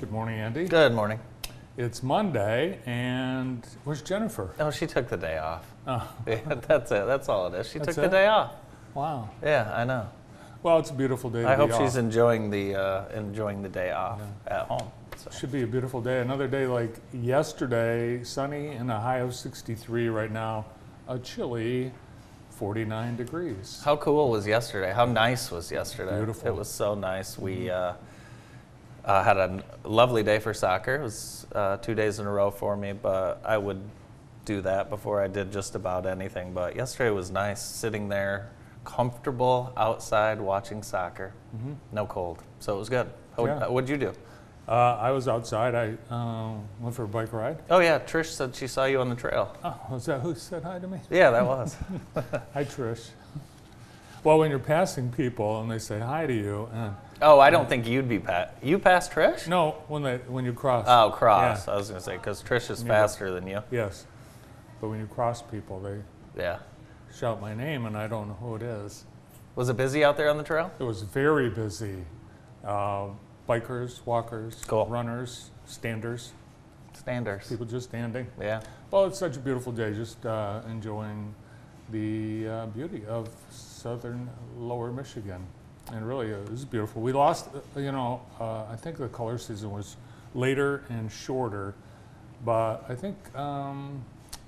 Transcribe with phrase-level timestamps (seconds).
[0.00, 0.66] Good morning, Andy.
[0.66, 1.18] Good morning.
[1.78, 4.50] It's Monday, and where's Jennifer?
[4.58, 5.66] Oh, she took the day off.
[5.86, 7.06] Oh, Yeah, that's it.
[7.06, 7.68] That's all it is.
[7.68, 8.52] She That's took the day off.
[8.94, 9.28] wow.
[9.42, 10.08] Yeah, I know.
[10.62, 11.42] Well, it's a beautiful day.
[11.42, 11.80] To I hope off.
[11.80, 14.90] she's enjoying the uh, enjoying the day off at home.
[15.16, 15.30] So.
[15.30, 16.20] Should be a beautiful day.
[16.20, 20.66] Another day like yesterday, sunny and a high of 63 right now.
[21.08, 21.92] A chilly
[22.50, 23.80] 49 degrees.
[23.84, 24.92] How cool was yesterday?
[24.92, 26.16] How nice was yesterday?
[26.16, 26.48] Beautiful.
[26.48, 27.38] It was so nice.
[27.38, 27.92] We uh,
[29.06, 30.96] uh, had a lovely day for soccer.
[30.96, 33.80] It was uh, two days in a row for me, but I would
[34.44, 36.52] do that before I did just about anything.
[36.52, 38.50] But yesterday was nice, sitting there,
[38.84, 41.32] comfortable outside watching soccer.
[41.92, 43.08] No cold, so it was good.
[43.36, 43.60] How, Mm-hmm.
[43.60, 43.66] Yeah.
[43.66, 44.12] uh, What'd you do?
[44.68, 45.74] Uh, I was outside.
[45.76, 47.58] I uh, went for a bike ride.
[47.70, 49.56] Oh yeah, Trish said she saw you on the trail.
[49.62, 50.98] Oh, was that who said hi to me?
[51.10, 51.76] Yeah, that was.
[52.54, 53.10] Hi, Trish.
[54.24, 57.68] Well, when you're passing people and they say hi to you, and oh, I don't
[57.68, 58.56] think you'd be pat.
[58.62, 59.48] You passed Trish?
[59.48, 60.84] no, when they when you cross.
[60.88, 61.66] Oh, cross.
[61.66, 61.74] Yeah.
[61.74, 63.62] I was gonna say because Trish is faster than you.
[63.70, 64.06] Yes,
[64.80, 66.00] but when you cross people, they
[66.40, 66.58] Yeah.
[67.14, 69.04] shout my name, and I don't know who it is.
[69.54, 70.70] Was it busy out there on the trail?
[70.78, 72.04] It was very busy.
[72.64, 73.08] Uh,
[73.48, 74.86] bikers, walkers, Cool.
[74.86, 76.32] runners, standers,
[76.92, 77.48] Standers.
[77.48, 78.26] people just standing.
[78.40, 78.60] Yeah.
[78.90, 81.34] Well, it's such a beautiful day, just uh, enjoying
[81.90, 84.28] the uh, beauty of southern
[84.58, 85.46] lower Michigan.
[85.92, 87.00] And really, uh, it was beautiful.
[87.02, 89.96] We lost, uh, you know, uh, I think the color season was
[90.34, 91.74] later and shorter,
[92.44, 94.02] but I think um,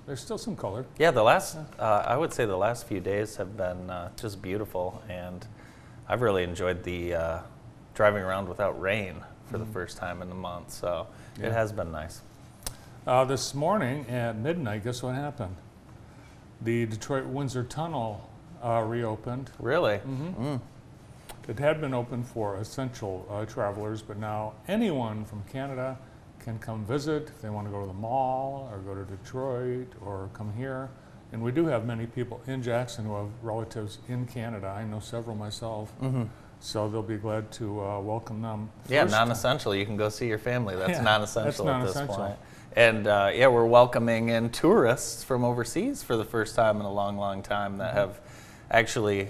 [0.05, 0.85] there's still some color.
[0.97, 1.11] Yeah.
[1.11, 5.01] The last, uh, I would say, the last few days have been uh, just beautiful,
[5.07, 5.45] and
[6.09, 7.39] I've really enjoyed the uh,
[7.93, 9.15] driving around without rain
[9.49, 10.71] for the first time in the month.
[10.71, 11.07] So
[11.39, 11.47] Yeah.
[11.47, 12.21] it has been nice.
[13.07, 15.55] Uh, this morning at midnight, guess what happened?
[16.61, 18.29] The Detroit Windsor Tunnel
[18.61, 19.49] uh, reopened.
[19.57, 19.97] Really.
[19.99, 20.43] Mm-hmm.
[20.45, 20.61] Mm.
[21.49, 25.97] It had been open for essential uh, travelers, but now anyone from Canada
[26.39, 29.87] can come visit if they want to go to the mall or go to Detroit
[30.05, 30.89] or come here.
[31.31, 34.67] And we do have many people in Jackson who have relatives in Canada.
[34.67, 35.89] I know several myself.
[35.99, 36.23] hmm
[36.59, 38.69] So they'll be glad to uh, welcome them.
[38.87, 39.73] Yeah, First time- non-essential.
[39.75, 40.75] You can go see your family.
[40.75, 42.35] That's Yeah, non-essential at this point.
[42.75, 46.91] And uh, yeah, we're welcoming in tourists from overseas for the first time in a
[46.93, 47.97] long, long time that Mm-hmm.
[48.11, 48.21] have
[48.71, 49.29] actually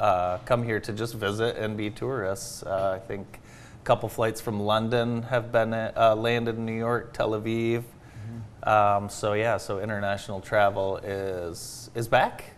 [0.00, 2.62] uh, come here to just visit and be tourists.
[2.62, 3.40] Uh, I think
[3.80, 7.82] a couple flights from London have been uh, landed in New York, Tel Aviv.
[7.82, 8.68] Mm-hmm.
[8.68, 12.52] Um, so yeah, so international travel is is back.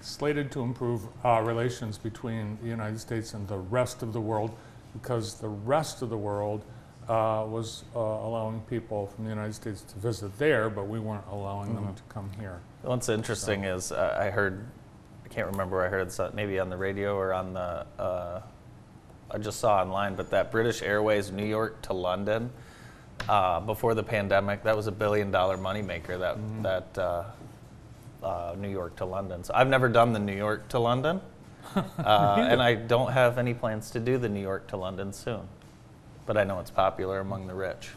[0.00, 4.56] slated to improve uh, relations between the United States and the rest of the world
[4.92, 6.64] because the rest of the world
[7.08, 11.24] uh, was uh, allowing people from the United States to visit there, but we weren't
[11.30, 12.60] allowing them to come here.
[12.82, 14.66] What's interesting is uh, I heard,
[15.26, 18.40] I can't remember where I heard this, maybe on the radio or on the, uh,
[19.28, 22.48] I just saw online, but that British Airways New York to London
[23.28, 27.24] uh, before the pandemic, that was a billion dollar moneymaker, that, that uh,
[28.22, 29.42] uh, New York to London.
[29.42, 31.20] So I've never done the New York to London,
[31.74, 35.48] uh, and I don't have any plans to do the New York to London soon.
[36.24, 37.90] But I know it's popular among the rich.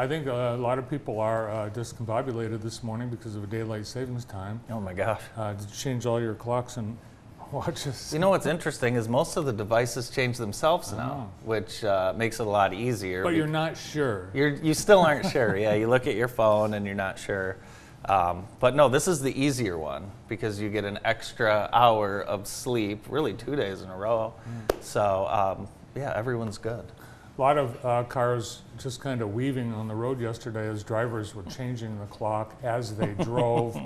[0.00, 3.46] I think uh, a lot of people are uh, discombobulated this morning because of a
[3.46, 4.58] daylight savings time.
[4.70, 5.20] Oh my gosh.
[5.36, 6.96] Uh, did you change all your clocks and
[7.52, 8.10] watches?
[8.10, 12.40] You know what's interesting is most of the devices change themselves now, which uh, makes
[12.40, 13.22] it a lot easier.
[13.22, 14.30] but you're not sure.
[14.32, 15.54] you're you still aren't sure.
[15.54, 17.58] Yeah, you look at your phone and you're not sure.
[18.06, 22.46] Um, but no, this is the easier one because you get an extra hour of
[22.46, 24.32] sleep, really two days in a row.
[24.80, 26.86] So um, yeah, everyone's good.
[27.36, 31.34] A lot of uh, cars just kind of weaving on the road yesterday as drivers
[31.34, 33.80] were changing the clock as they drove.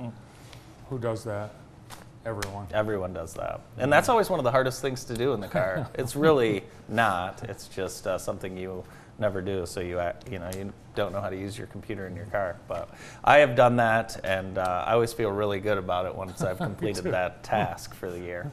[0.91, 1.51] Who does that?
[2.27, 2.67] Everyone.
[2.73, 5.49] Everyone does that, and that's always one of the hardest things to do in the
[5.49, 5.89] car.
[5.95, 7.43] it's really not.
[7.51, 8.83] It's just uh, something you
[9.19, 9.67] never do.
[9.67, 12.25] So you act, you know you don't know how to use your computer in your
[12.27, 12.57] car.
[12.67, 12.89] But
[13.23, 16.59] I have done that, and uh, I always feel really good about it once I've
[16.71, 18.51] completed that task for the year.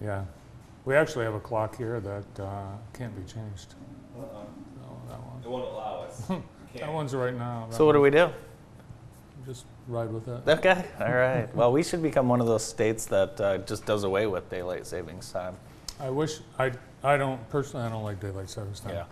[0.00, 0.24] Yeah.
[0.84, 3.74] We actually have a clock here that uh, can't be changed.
[4.16, 4.24] Uh-uh.
[4.24, 5.39] Oh, that one.
[5.39, 6.30] It won't allow us.
[6.78, 7.66] That one's right now.
[7.68, 8.30] That So what do we do?
[9.44, 10.48] Just ride with it.
[10.48, 11.52] Okay, all right.
[11.52, 14.86] Well, we should become one of those states that uh, just does away with daylight
[14.86, 15.56] savings time.
[15.98, 16.70] I wish, I,
[17.02, 18.94] I don't, personally, I don't like daylight savings time.
[18.94, 19.04] Yeah.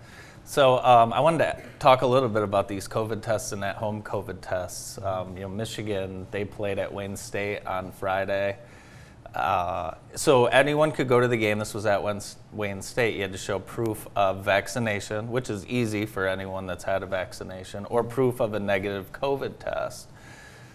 [0.45, 4.05] So um, I wanted to talk a little bit about these COVID tests and at-home
[4.05, 4.99] COVID tests.
[4.99, 8.57] Um, you know, Michigan they played at Wayne State on Friday.
[9.35, 11.59] Uh, so anyone could go to the game.
[11.59, 12.21] This was at Wayne-
[12.53, 13.15] Wayne State.
[13.15, 17.07] You had to show proof of vaccination, which is easy for anyone that's had a
[17.07, 20.09] vaccination, or proof of a negative COVID test.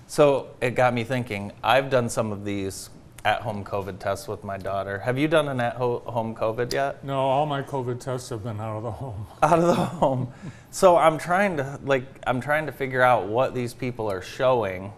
[0.07, 1.51] So it got me thinking.
[1.63, 2.89] I've done some of these
[3.25, 4.99] at-home COVID tests with my daughter.
[4.99, 7.03] Have you done an at-home COVID yet?
[7.03, 9.27] No, all my COVID tests have been out of the home.
[9.41, 10.31] Out of the home.
[10.71, 14.91] So I'm trying to like I'm trying to figure out what these people are showing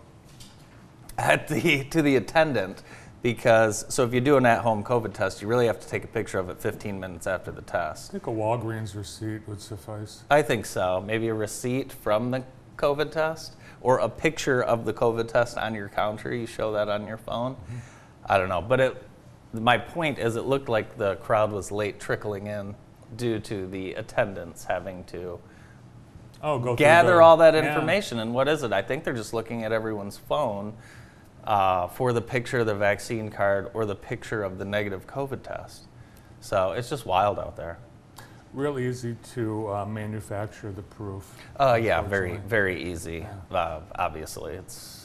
[1.17, 2.81] at the to the attendant
[3.25, 6.07] because so if you do an at-home COVID test, you really have to take a
[6.07, 8.11] picture of it 15 minutes after the test.
[8.11, 10.23] I think a Walgreens receipt would suffice.
[10.29, 11.03] I think so.
[11.03, 12.43] Maybe a receipt from the
[12.77, 16.35] COVID test or a picture of the COVID test on your counter.
[16.35, 17.55] You show that on your phone.
[17.55, 17.77] Mm-hmm.
[18.27, 19.03] I don't know, but it.
[19.53, 22.75] My point is, it looked like the crowd was late trickling in
[23.15, 25.39] due to the attendants having to
[26.43, 27.65] Oh, go gather the- all that yeah.
[27.65, 28.19] information.
[28.19, 28.71] And what is it?
[28.71, 30.73] I think they're just looking at everyone's phone
[31.45, 35.43] uh, for the picture of the vaccine card or the picture of the negative COVID
[35.43, 35.85] test.
[36.39, 37.77] So it's just wild out there.
[38.53, 41.35] Real easy to uh, manufacture the proof.
[41.59, 43.25] Uh, yeah, very, very easy.
[43.51, 45.01] Uh, obviously, it's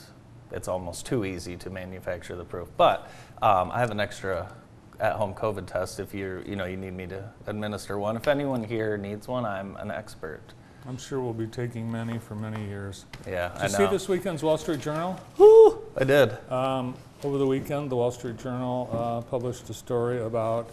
[0.53, 2.69] it's almost too easy to manufacture the proof.
[2.77, 3.11] But
[3.43, 4.53] um, I have an extra
[5.01, 8.17] at-home COVID test if you you know you need me to administer one.
[8.17, 10.43] If anyone here needs one, I'm an expert.
[10.87, 13.05] I'm sure we'll be taking many for many years.
[13.27, 13.79] Yeah, Did I you know.
[13.79, 15.19] see this weekend's Wall Street Journal?
[15.39, 16.37] Woo, I did.
[16.51, 16.95] Um,
[17.25, 20.71] over the weekend, the Wall Street Journal uh, published a story about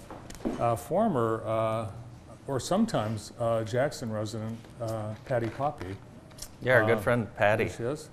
[0.59, 1.87] uh, former, uh,
[2.45, 5.95] or sometimes uh, Jackson resident uh, Patti Poppe.
[6.61, 7.69] Yeah, our good friend Patti.
[7.69, 8.09] She is.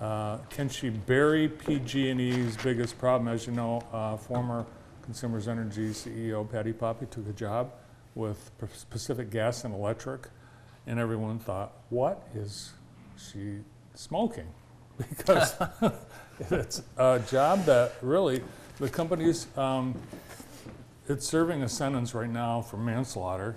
[0.00, 3.28] Uh, can she bury PG&E's biggest problem?
[3.28, 4.64] As you know, uh, former
[5.02, 7.72] Consumers Energy CEO Patti Poppe took a job
[8.14, 8.50] with
[8.88, 10.28] Pacific Gas and Electric,
[10.86, 12.72] and everyone thought, "What is
[13.16, 13.58] she
[13.94, 14.48] smoking?"
[15.16, 15.54] Because
[16.50, 18.42] it's a job that really
[18.78, 19.94] the company's um,
[21.06, 23.56] it's serving a sentence right now for manslaughter.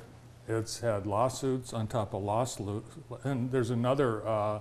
[0.50, 2.89] It's had lawsuits on top of lawsuits,
[3.24, 4.59] and there's another uh,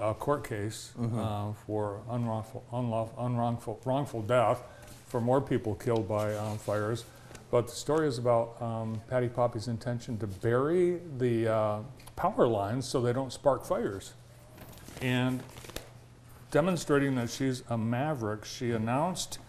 [0.00, 4.62] uh, court case uh, for unlawful, unlawful, unwrongful, wrongful death
[5.06, 7.04] for more people killed by um, fires.
[7.52, 11.78] But the story is about um, Patti Poppe's intention to bury the uh,
[12.16, 14.14] power lines so they don't spark fires.
[15.00, 15.40] And
[16.54, 19.40] demonstrating that she's a maverick, she announced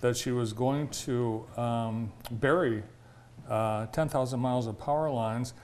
[0.00, 2.82] that she was going to um, bury
[3.48, 5.54] uh, 10,000 miles of power lines,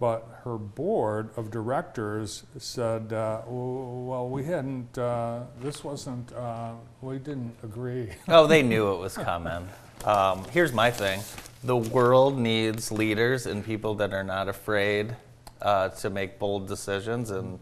[0.00, 6.72] but her board of directors said, uh, well, we hadn't, uh, this wasn't, uh,
[7.02, 8.08] we didn't agree.
[8.28, 9.68] Oh, they knew it was coming.
[10.06, 11.20] Um, here's my thing
[11.62, 15.14] the world needs leaders and people that are not afraid
[15.60, 17.30] uh, to make bold decisions.
[17.32, 17.58] And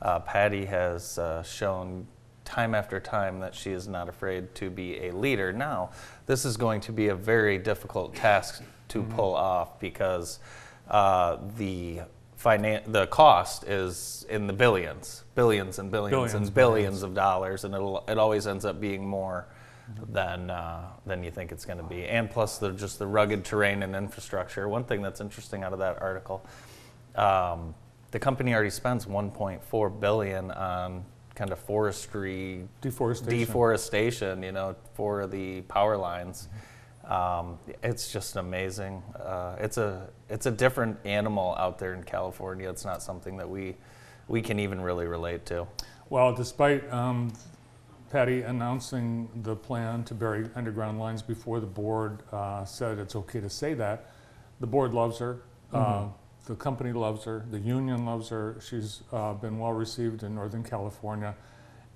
[0.00, 2.06] uh, Patti has shown
[2.48, 5.52] time after time that she is not afraid to be a leader.
[5.52, 5.90] Now,
[6.26, 10.38] this is going to be a very difficult task to pull off because
[10.88, 12.00] uh, the
[12.42, 16.54] finan- the cost is in the billions, billions and billions, Billions, and billions.
[16.54, 19.46] billions of dollars, and it'll, it always ends up being more
[20.10, 22.06] than uh, than you think it's going to be.
[22.06, 24.68] And plus, the just the rugged terrain and infrastructure.
[24.68, 26.42] One thing that's interesting out of that article,
[27.14, 27.74] um,
[28.10, 31.04] the company already spends 1.4 billion on
[31.38, 33.38] kind of forestry Deforestation.
[33.38, 36.48] deforestation, you know, for the power lines.
[37.06, 39.02] Um, it's just amazing.
[39.14, 42.68] Uh, it's a it's a different animal out there in California.
[42.68, 43.76] It's not something that we
[44.26, 45.66] we can even really relate to.
[46.10, 47.32] Well, despite um,
[48.10, 53.40] Patti announcing the plan to bury underground lines before the board uh, said it's okay
[53.40, 54.10] to say that,
[54.60, 55.42] the board loves her.
[55.72, 56.08] Uh,
[56.48, 57.44] the company loves her.
[57.50, 58.56] The union loves her.
[58.66, 61.36] She's uh, been well received in Northern California.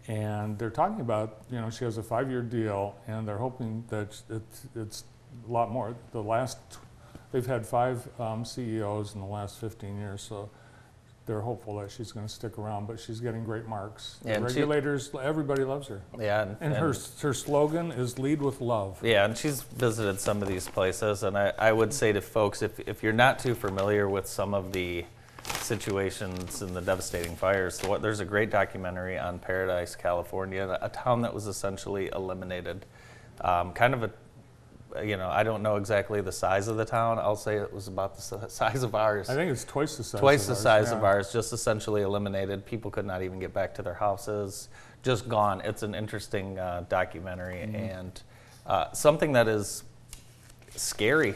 [0.09, 3.85] And they're talking about, you know, she has a five year deal, and they're hoping
[3.89, 5.05] that it's, it's
[5.49, 5.97] a lot more.
[6.11, 6.59] The last,
[7.31, 10.51] they've had five um, CEOs in the last 15 years, so
[11.27, 14.19] they're hopeful that she's going to stick around, but she's getting great marks.
[14.23, 16.03] The and she- regulators, everybody loves her.
[16.19, 18.99] Yeah, and, And her, her slogan is lead with love.
[19.03, 22.63] Yeah, and she's visited some of these places, and I, I would say to folks,
[22.63, 25.05] if, if you're not too familiar with some of the
[25.45, 31.23] situations and the devastating fires, what, there's a great documentary on Paradise, California, a town
[31.23, 32.85] that was essentially eliminated.
[33.41, 34.11] Um, kind of a,
[35.05, 37.19] you know, I don't know exactly the size of the town.
[37.19, 39.29] I'll say it was about the size of ours.
[39.31, 42.03] I think it's twice the size Twice of the ours, size of ours, just essentially
[42.03, 42.65] eliminated.
[42.67, 44.69] People could not even get back to their houses,
[45.03, 45.61] just gone.
[45.63, 47.77] It's an interesting uh, documentary Mm-hmm.
[47.77, 48.23] and
[48.67, 49.83] uh, something that is
[50.77, 51.35] scary.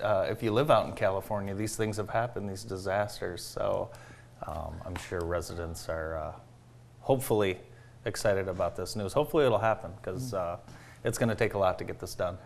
[0.00, 3.42] Uh, if you live out in California, these things have happened, these disasters.
[3.42, 3.90] So
[4.46, 6.32] um, I'm sure residents are uh,
[7.00, 7.58] hopefully
[8.04, 9.12] excited about this news.
[9.12, 10.52] Hopefully it'll happen because Mm-hmm.
[10.68, 12.38] uh, it's going to take a lot to get this done.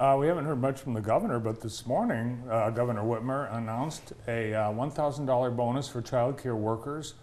[0.00, 4.14] Uh, we haven't heard much from the governor, but this morning, uh, Governor Whitmer announced
[4.26, 7.16] a uh, $1,000 bonus for child care workers.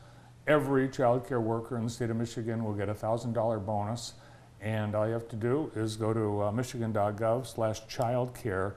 [0.46, 4.14] Every child care worker in the state of Michigan will get a $1,000 bonus.
[4.62, 8.74] And all you have to do is go to uh, michigan.gov slash childcare,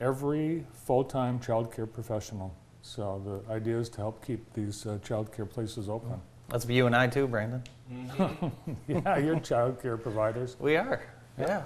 [0.00, 2.56] every full-time child care professional.
[2.80, 6.18] So the idea is to help keep these uh, childcare places open.
[6.48, 7.62] That's for you and I too, Brandon.
[8.88, 10.56] Yeah, you're child care providers.
[10.58, 11.02] We are.
[11.38, 11.64] Yeah.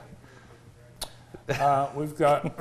[1.49, 2.61] Uh, We've got,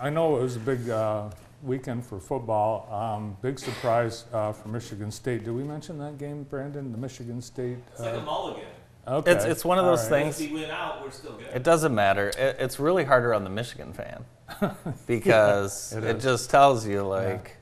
[0.00, 1.30] I know it was a big uh,
[1.62, 2.88] weekend for football.
[2.92, 5.44] Um, Big surprise uh, for Michigan State.
[5.44, 6.92] Did we mention that game, Brandon?
[6.92, 7.78] The Michigan State?
[7.92, 8.64] It's like uh, a mulligan.
[9.06, 9.32] Okay.
[9.32, 10.24] It's it's one of those right.
[10.24, 10.40] things.
[10.40, 11.46] If we win out, we're still good.
[11.54, 12.28] It doesn't matter.
[12.28, 14.22] It, it's really harder on the Michigan fan
[15.06, 16.22] because it it, is.
[16.22, 17.56] just tells you like,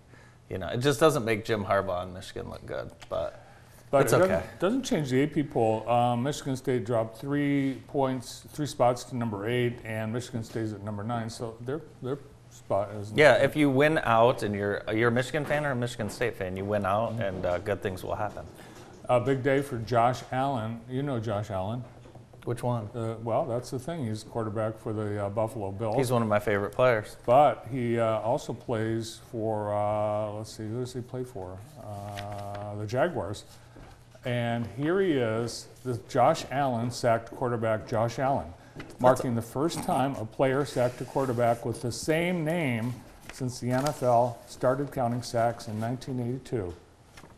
[0.51, 2.91] you know, it just doesn't make Jim Harbaugh and Michigan look good.
[3.09, 3.46] But
[3.90, 5.88] But It's it doesn't- Doesn't change the AP poll.
[5.88, 10.83] Um, Michigan State dropped three points, three spots to number eight, and Michigan State's at
[10.83, 11.31] number nine.
[11.31, 12.19] So their their
[12.50, 15.76] spot is yeah, if you win out and you're you're a Michigan fan or a
[15.76, 17.21] Michigan State fan, you win out Mm-hmm.
[17.23, 18.45] and uh, good things will happen.
[19.09, 20.81] a big day for Josh Allen.
[20.90, 21.85] You know Josh Allen.
[22.45, 22.88] Which one?
[22.95, 24.07] Uh, well, that's the thing.
[24.07, 25.97] He's quarterback for the uh, Buffalo Bills.
[25.97, 27.16] He's one of my favorite players.
[27.26, 31.59] But he uh, also plays for, uh, let's see, who does he play for?
[31.85, 33.45] Uh, the Jaguars.
[34.26, 38.49] And here he is, this Josh Allen sacked quarterback Josh Allen,
[38.99, 42.92] marking the first time a player sacked a quarterback with the same name
[43.33, 46.75] since the NFL started counting sacks in 1982.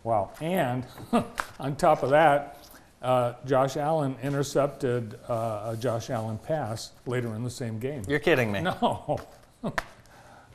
[0.03, 0.31] Wow.
[0.41, 0.87] And
[1.61, 2.57] on top of that,
[3.03, 8.03] uh, Josh Allen intercepted uh, a Josh Allen pass later in the same game.
[8.09, 8.63] You're kidding me.
[8.81, 9.21] No.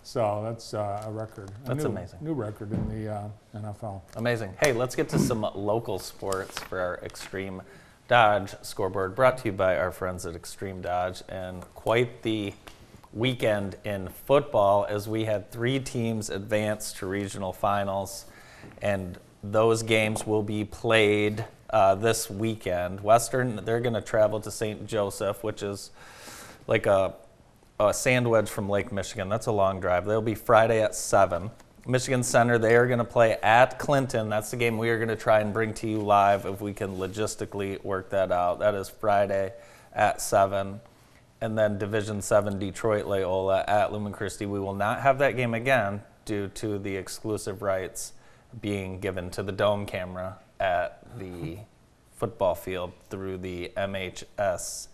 [0.03, 1.50] so that's uh, a record.
[1.50, 2.19] A That's new, amazing.
[2.22, 4.01] New record in the uh, NFL.
[4.17, 4.53] Amazing.
[4.60, 7.62] Hey, let's get to some local sports for our Extreme
[8.10, 11.24] Dodge scoreboard, brought to you by our friends at Extreme Dodge.
[11.29, 12.53] And quite the
[13.13, 18.25] weekend in football as we had three teams advance to regional finals.
[18.81, 23.01] And those games will be played uh, this weekend.
[23.01, 24.86] Western, they're going to travel to St.
[24.86, 25.91] Joseph, which is
[26.67, 27.15] like a
[27.83, 29.27] Uh, a sand wedge from Lake Michigan.
[29.27, 30.05] That's a long drive.
[30.05, 31.51] They'll be Friday at 7.
[31.85, 34.29] Michigan Center, they are going to play at Clinton.
[34.29, 36.71] That's the game we are going to try and bring to you live if we
[36.71, 38.59] can logistically work that out.
[38.59, 39.51] That is Friday
[39.91, 40.79] at 7.
[41.41, 44.45] And then Division 7 Detroit Loyola at Lumen Christi.
[44.45, 48.13] We will not have that game again due to the exclusive rights
[48.61, 51.57] being given to the dome camera at the
[52.15, 54.87] football field through the MHS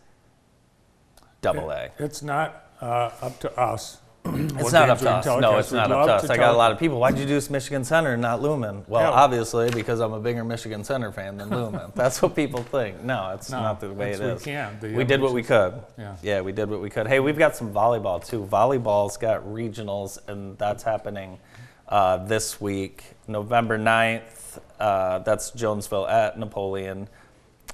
[1.42, 1.92] double A.
[2.00, 3.98] It's not uh, up to us.
[4.26, 5.26] It's not up to us.
[5.26, 6.30] No, it's not up to us.
[6.30, 7.00] I got a lot of people.
[7.00, 8.84] Why'd you do Michigan Center and not Lumen?
[8.88, 9.10] Well, Yeah.
[9.12, 11.92] obviously because I'm a bigger Michigan Center fan than Lumen.
[11.96, 13.02] That's what people think.
[13.02, 14.44] No, it's No, not the way it it's- we is.
[14.44, 14.82] can't.
[14.82, 15.74] The we did what we could.
[15.98, 16.16] Yeah.
[16.22, 17.08] Yeah, we did what we could.
[17.08, 18.44] Hey, we've got some volleyball too.
[18.52, 21.40] Volleyball's got regionals, and that's happening
[21.88, 24.60] uh, this week, November 9th.
[24.80, 27.08] Uh, that's Jonesville at Napoleon,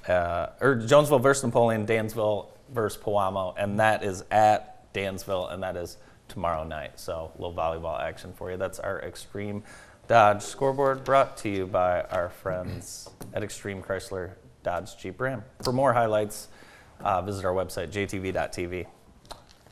[0.08, 5.76] uh, or Jonesville versus Napoleon, Dansville versus Pewamo, and that is at Dansville, and that
[5.76, 5.98] is
[6.28, 6.98] tomorrow night.
[6.98, 8.56] So, a little volleyball action for you.
[8.56, 9.62] That's our Extreme
[10.08, 15.44] Dodge scoreboard brought to you by our friends at Extreme Chrysler Dodge Jeep Ram.
[15.62, 16.48] For more highlights,
[17.00, 18.86] uh, visit our website, jtv.tv.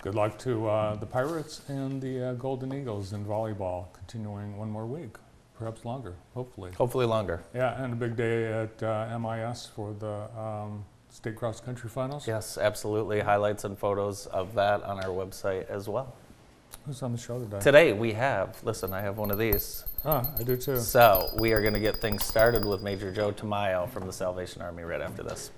[0.03, 4.71] Good luck to uh, the Pirates and the uh, Golden Eagles in volleyball, continuing one
[4.71, 5.17] more week,
[5.57, 6.73] perhaps longer, hopefully.
[6.77, 7.43] Hopefully longer.
[7.55, 12.27] Yeah, and a big day at uh, MIS for the um, state cross country finals.
[12.27, 13.21] Yes, absolutely.
[13.21, 16.13] Highlights and photos of that on our website as well.
[16.87, 17.61] Who's on the show today?
[17.61, 19.85] Today we have, listen, I have one of these.
[20.05, 20.77] Ah, I do too.
[20.79, 24.61] So we are going to get things started with Major Joe Tamayo from the Salvation
[24.61, 25.53] Army right after this.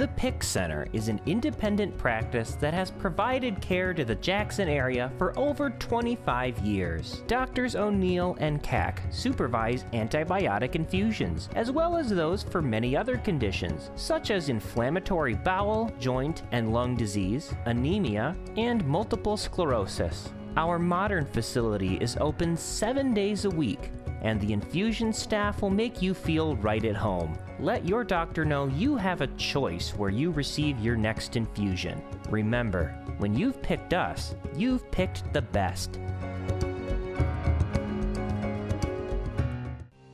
[0.00, 5.12] The PIC Center is an independent practice that has provided care to the Jackson area
[5.18, 7.22] for over 25 years.
[7.26, 13.90] Doctors O'Neill and Cack supervise antibiotic infusions, as well as those for many other conditions,
[13.94, 20.30] such as inflammatory bowel, joint, and lung disease, anemia, and multiple sclerosis.
[20.56, 23.90] Our modern facility is open seven days a week
[24.22, 27.38] and the infusion staff will make you feel right at home.
[27.60, 32.02] Let your doctor know you have a choice where you receive your next infusion.
[32.30, 36.00] Remember, when you've picked us, you've picked the best.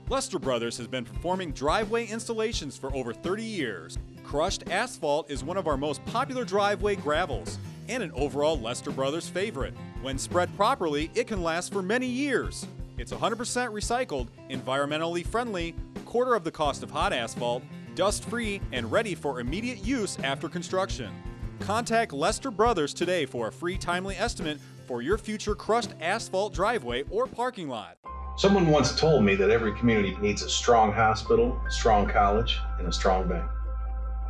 [0.09, 3.97] Lester Brothers has been performing driveway installations for over 30 years.
[4.25, 9.29] Crushed asphalt is one of our most popular driveway gravels and an overall Lester Brothers
[9.29, 9.75] favorite.
[10.03, 12.67] When spread properly, it can last for many years.
[12.99, 13.37] It's 100%
[13.71, 15.77] recycled, environmentally friendly,
[16.07, 17.63] quarter of the cost of hot asphalt,
[17.95, 21.13] dust free, and ready for immediate use after construction.
[21.61, 27.03] Contact Lester Brothers today for a free timely estimate for your future crushed asphalt driveway
[27.11, 27.99] or parking lot.
[28.39, 32.87] Someone once told me that every community needs a strong hospital, a strong college, and
[32.87, 33.51] a strong bank.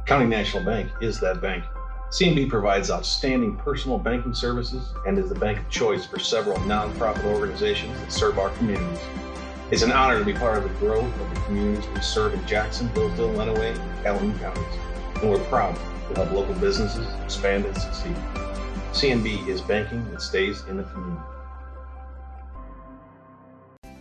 [0.06, 1.64] County National Bank is that bank.
[2.10, 7.24] CNB provides outstanding personal banking services and is the bank of choice for several nonprofit
[7.24, 9.00] organizations that serve our communities.
[9.68, 12.46] It's an honor to be part of the growth of the communities we serve in
[12.46, 14.64] Jackson, Hillsdale, Lenawee, and Calhoun counties.
[15.20, 18.14] And we're proud to help local businesses expand and succeed.
[18.92, 21.20] CNB is banking that stays in the community.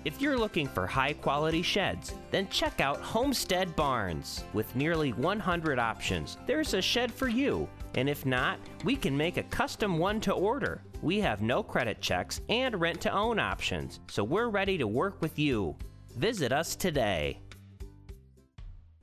[0.03, 4.43] If you're looking for high quality sheds, then check out Homestead Barns.
[4.53, 7.67] With nearly 100 options, there's a shed for you.
[7.95, 10.81] And if not, we can make a custom one to order.
[11.01, 15.21] We have no credit checks and rent to own options, so we're ready to work
[15.21, 15.75] with you.
[16.17, 17.39] Visit us today.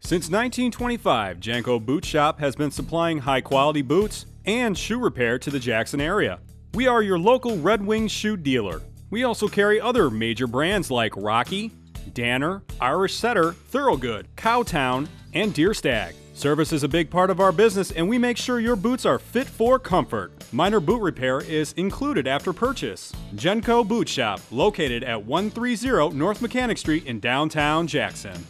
[0.00, 5.50] Since 1925, Janko Boot Shop has been supplying high quality boots and shoe repair to
[5.50, 6.40] the Jackson area.
[6.74, 8.82] We are your local Red Wing shoe dealer.
[9.10, 11.70] We also carry other major brands like Rocky,
[12.14, 16.14] Danner, Irish Setter, Thorogood, Cowtown, and Deerstag.
[16.34, 19.18] Service is a big part of our business, and we make sure your boots are
[19.18, 20.32] fit for comfort.
[20.50, 23.12] Minor boot repair is included after purchase.
[23.34, 28.46] Genco Boot Shop, located at 130 North Mechanic Street in downtown Jackson.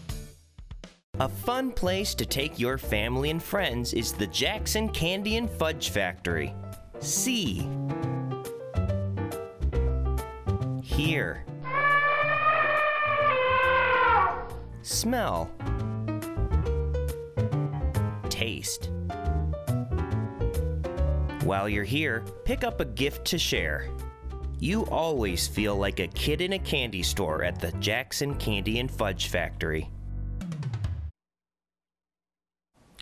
[1.19, 5.91] A fun place to take your family and friends is the Jackson Candy and Fudge
[5.91, 6.55] Factory.
[7.01, 7.69] See.
[10.83, 11.45] Hear.
[14.83, 15.51] Smell.
[21.45, 23.88] While you're here, pick up a gift to share.
[24.59, 28.89] You always feel like a kid in a candy store at the Jackson Candy and
[28.91, 29.91] Fudge Factory.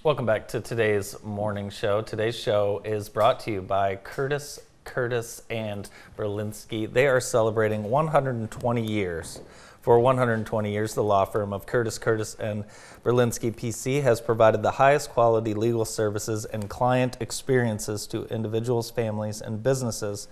[0.03, 2.01] Welcome back to today's morning show.
[2.01, 6.91] Today's show is brought to you by Curtis, Curtis, and Berlinski.
[6.91, 9.43] They are celebrating 120 years.
[9.81, 12.67] For 120 years, the law firm of Curtis, Curtis, and
[13.03, 19.41] Berlinski PC has provided the highest quality legal services and client experiences to individuals, families,
[19.41, 20.29] and businesses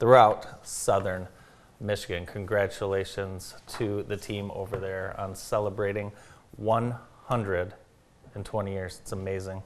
[0.00, 1.28] throughout southern
[1.78, 2.26] Michigan.
[2.26, 6.10] Congratulations to the team over there on celebrating
[6.56, 8.98] 120 years.
[9.00, 9.62] It's amazing.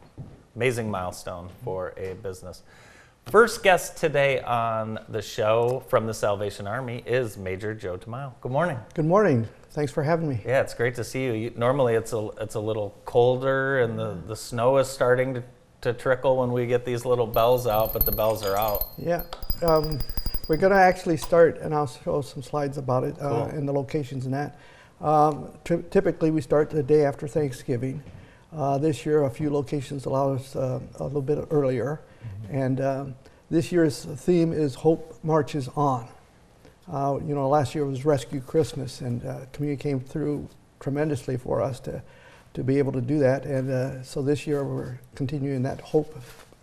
[0.57, 2.65] Amazing milestone for a business.
[3.27, 8.35] First guest today on the show from the Salvation Army is Major Joe Tamayo.
[8.41, 8.79] Good morning.
[8.95, 9.49] Good morning.
[9.71, 10.43] Thanks for having me.
[10.45, 11.33] Yeah, it's great to see you.
[11.33, 15.43] you normally it's a it's a little colder and the, the snow is starting to,
[15.81, 18.89] to trickle when we get these little bells out, but the bells are out.
[18.99, 19.23] Yeah.
[19.63, 19.99] Um,
[20.49, 23.43] we're going to actually start, and I'll show some slides about it uh, Cool.
[23.45, 24.59] and the locations and that.
[25.01, 28.03] Um, ty- typically, we start the day after Thanksgiving.
[28.53, 32.01] Uh, this year, a few locations allow us uh, a little bit earlier.
[32.51, 33.15] And um,
[33.51, 36.09] this year's theme is Hope Marches On.
[36.91, 40.49] Uh, you know, last year was Rescue Christmas, and uh, community came through
[40.81, 42.03] tremendously for us to,
[42.55, 43.47] to be able to do that.
[43.47, 46.15] And uh, so this year we're continuing that hope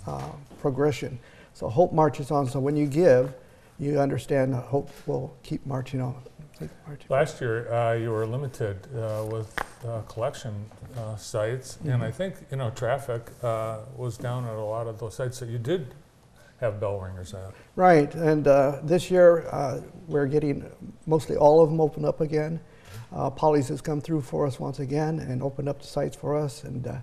[0.06, 1.19] uh, progression.
[1.54, 2.48] So hope marches on.
[2.48, 3.34] So when you give,
[3.80, 6.22] you understand hope will keep marching on.
[6.60, 7.06] Keep marching.
[7.10, 10.54] Last year, uh, you were limited uh, with uh, collection
[10.98, 15.00] uh, sites, and I think, you know, traffic uh, was down at a lot of
[15.00, 15.95] those sites that you did
[16.60, 17.54] have bell ringers at.
[17.78, 20.69] Right, and uh, this year uh, we're getting
[21.06, 22.60] mostly all of them opened up again.
[23.13, 26.36] Uh, Polly's has come through for us once again and opened up the sites for
[26.36, 26.98] us, and uh,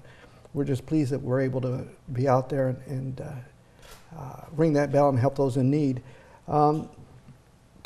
[0.53, 4.75] we're just pleased that we're able to be out there and, and uh, uh, ring
[4.75, 6.03] that bell and help those in need.
[6.47, 6.91] Um,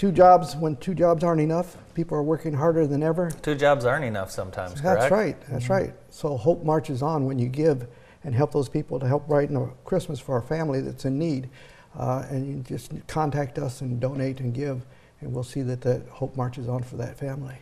[0.00, 3.30] two jobs, when two jobs aren't enough, people are working harder than ever.
[3.42, 5.00] Two jobs aren't enough sometimes, correct?
[5.00, 5.36] That's right.
[5.50, 5.92] That's right.
[6.08, 7.86] So hope marches on when you give
[8.24, 11.50] and help those people to help brighten a Christmas for our family that's in need.
[11.98, 14.86] Uh, and you just contact us and donate and give,
[15.20, 17.58] and we'll see that the hope marches on for that family.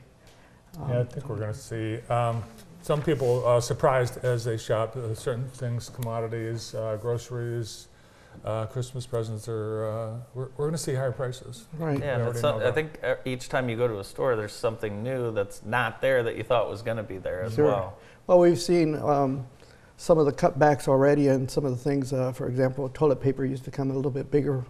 [0.89, 2.45] Yeah, I think we're going to see um,
[2.83, 4.95] some people uh, surprised as they shop.
[4.95, 7.89] Uh, certain things, commodities, uh, groceries,
[8.45, 9.87] uh, Christmas presents are.
[9.87, 11.67] Uh, we're we're going to see higher prices.
[11.79, 11.99] Right.
[11.99, 14.53] Yeah, and it's some- I think uh, each time you go to a store, there's
[14.53, 17.67] something new that's not there that you thought was going to be there as Sure.
[17.67, 17.99] well.
[18.27, 19.47] Well, we've seen um,
[19.97, 22.13] some of the cutbacks already, and some of the things.
[22.13, 24.65] Uh, for example, toilet paper used to come in a little bit bigger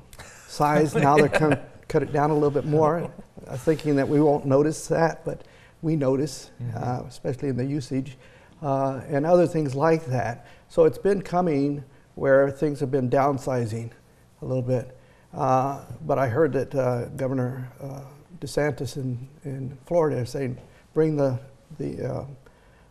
[0.46, 0.94] size.
[0.94, 1.56] now they're come,
[1.88, 3.10] cut it down a little bit more,
[3.46, 5.42] uh, thinking that we won't notice that, but
[5.82, 8.16] we notice, uh, especially in the usage,
[8.62, 10.46] uh, and other things like that.
[10.68, 11.84] So it's been coming
[12.18, 13.90] where things have been downsizing
[14.42, 14.98] a little bit.
[15.32, 18.00] Uh, but I heard that uh, Governor uh,
[18.40, 20.58] DeSantis in, in Florida is saying,
[20.94, 21.38] bring the,
[21.78, 22.24] the uh,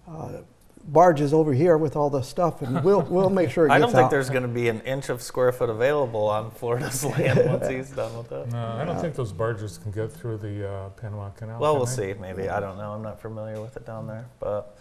[0.09, 0.41] uh,
[0.87, 3.79] barges over here with all the stuff, and we'll we'll make sure it gets I
[3.79, 4.11] don't think out.
[4.11, 7.89] there's going to be an inch of square foot available on Florida's land once he's
[7.89, 8.49] done with that.
[8.51, 11.59] No, I don't think those barges can get through the uh, Panama Canal.
[11.59, 12.13] Well, can we'll they?
[12.13, 12.19] see.
[12.19, 12.93] Maybe I don't know.
[12.93, 14.77] I'm not familiar with it down there, but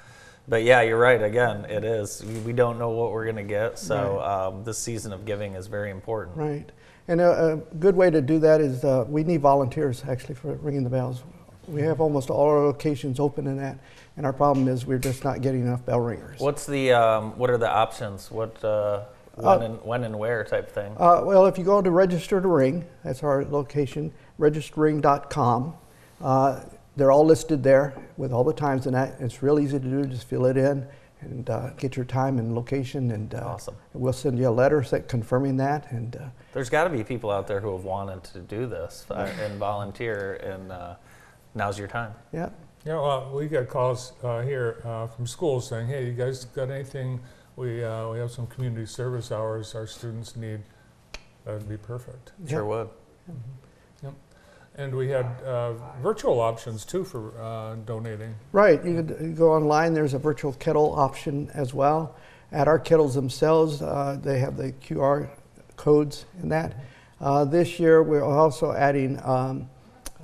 [0.48, 1.22] but yeah, you're right.
[1.22, 2.24] Again, it is.
[2.44, 5.66] We, don't know what we're going to get, so um, this season of giving is
[5.66, 6.36] very important.
[6.36, 6.70] Right.
[7.08, 10.54] And a, a good way to do that is uh, we need volunteers actually for
[10.54, 11.22] ringing the bells.
[11.68, 13.78] We have almost all our locations open in that,
[14.16, 16.38] and our problem is we're just not getting enough bell ringers.
[16.38, 18.30] What's the um, what are the options?
[18.30, 19.04] What uh,
[19.34, 20.94] when and when and where type thing?
[20.96, 25.74] Uh, well, if you go to Register to Ring, that's our location, registerring.com.
[26.20, 26.60] Uh,
[26.96, 29.16] they're all listed there with all the times and that.
[29.20, 30.04] It's real easy to do.
[30.06, 30.86] Just fill it in
[31.20, 33.74] and uh, get your time and location, and uh, Awesome.
[33.94, 35.90] we'll send you a letter sa- confirming that.
[35.90, 36.20] And uh,
[36.52, 39.58] There's got to be people out there who have wanted to do this uh, and
[39.58, 40.96] volunteer, and uh,
[41.54, 42.12] now's your time.
[42.32, 42.50] yeah,
[42.84, 46.70] Yeah, well, we get calls uh, here uh, from schools saying, "Hey, you guys got
[46.70, 47.18] anything?
[47.56, 50.60] We uh, we have some community service hours our students need.
[51.46, 52.68] That'd be perfect." Sure Yeah.
[52.68, 52.88] would.
[54.78, 58.34] And we had uh, virtual options too for uh, donating.
[58.52, 62.14] Right, you could go online, there's a virtual kettle option as well.
[62.52, 65.30] At our kettles themselves, uh, they have the QR
[65.76, 66.74] codes in that.
[67.20, 69.68] Uh, this year, we're also adding um,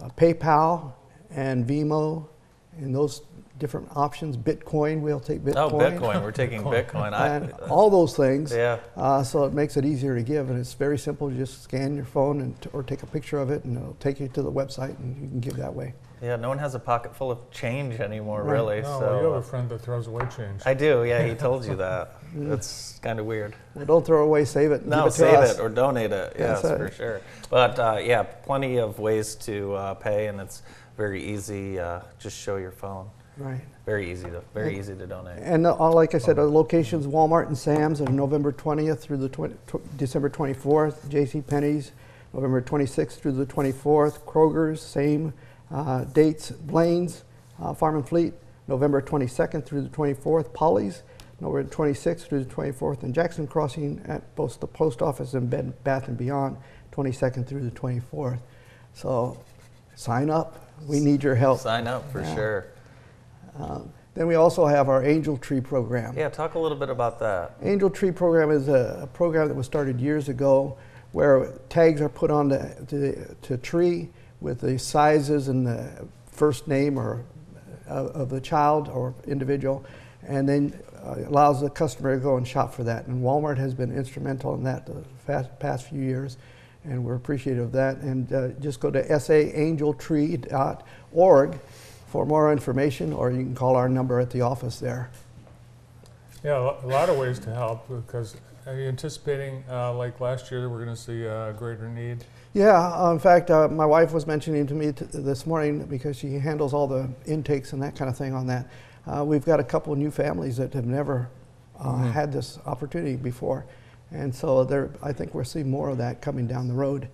[0.02, 0.92] uh, PayPal
[1.30, 2.28] and Venmo
[2.76, 3.22] and those
[3.62, 4.36] different options.
[4.36, 5.72] Bitcoin, we'll take Bitcoin.
[5.72, 6.20] Oh, Bitcoin.
[6.20, 7.12] We're taking Bitcoin.
[7.18, 8.52] And all those things.
[8.52, 8.80] yeah.
[8.96, 11.30] Uh, so it makes it easier to give, and it's very simple.
[11.30, 13.94] You just scan your phone and t- or take a picture of it, and it'll
[13.94, 15.94] take you to the website, and you can give that way.
[16.20, 18.52] Yeah, no one has a pocket full of change anymore, Right.
[18.52, 18.82] really.
[18.82, 20.62] No, so you have uh, a friend that throws away change.
[20.66, 21.04] I do.
[21.04, 22.16] Yeah, he told you that.
[22.36, 23.54] It's kind of weird.
[23.74, 24.84] Well, don't throw away, save it.
[24.86, 25.54] No, it save us.
[25.56, 26.34] it or donate it.
[26.36, 27.20] Yes, That's for sure.
[27.50, 30.62] But uh, yeah, plenty of ways to uh, pay, and it's
[30.96, 31.78] very easy.
[31.80, 33.08] Uh, just show your phone.
[33.42, 33.60] Right.
[33.86, 35.38] Very easy to very easy to donate.
[35.40, 39.28] And uh, like I said, our locations, Walmart and Sam's are November 20th through the
[39.28, 41.08] 20, tw- December 24th.
[41.08, 41.40] J.C.
[41.40, 41.90] Penney's,
[42.32, 44.20] November 26th through the 24th.
[44.20, 45.34] Kroger's, same
[45.72, 46.52] uh, dates.
[46.52, 47.24] Blain's,
[47.60, 48.34] uh, Farm and Fleet,
[48.68, 50.54] November 22nd through the 24th.
[50.54, 51.02] Polly's,
[51.40, 53.02] November 26th through the 24th.
[53.02, 56.56] And Jackson Crossing at both the post office and Bed Bath and Beyond,
[56.92, 58.38] 22nd through the 24th.
[58.94, 59.42] So
[59.96, 60.68] sign up.
[60.86, 61.58] We need your help.
[61.58, 62.34] Sign up for Yeah.
[62.36, 62.66] sure.
[63.56, 66.16] Um, then we also have our Angel Tree program.
[66.16, 67.54] Yeah, talk a little bit about that.
[67.62, 70.76] Angel Tree program is a, a program that was started years ago
[71.12, 74.08] where tags are put on the, to, to tree
[74.40, 77.24] with the sizes and the first name or
[77.88, 79.84] uh, of the child or individual
[80.26, 83.06] and then uh, allows the customer to go and shop for that.
[83.06, 86.38] And Walmart has been instrumental in that the fast, past few years
[86.84, 87.98] and we're appreciative of that.
[87.98, 91.60] And uh, just go to saangeltree.org
[92.12, 95.10] for more information or you can call our number at the office there.
[96.44, 100.68] Yeah, a lot of ways to help because are you anticipating, uh, like last year,
[100.68, 102.24] we're going to see a greater need?
[102.52, 106.34] Yeah, uh, in fact, uh, my wife was mentioning to me this morning because she
[106.34, 108.68] handles all the intakes and that kind of thing on that.
[109.06, 111.30] Uh, we've got a couple of new families that have never
[111.80, 113.64] uh, had this opportunity before,
[114.10, 117.08] and so there, I think we're seeing more of that coming down the road.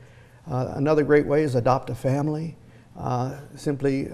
[0.51, 2.57] Uh, another great way is adopt a family.
[2.99, 4.11] Uh, simply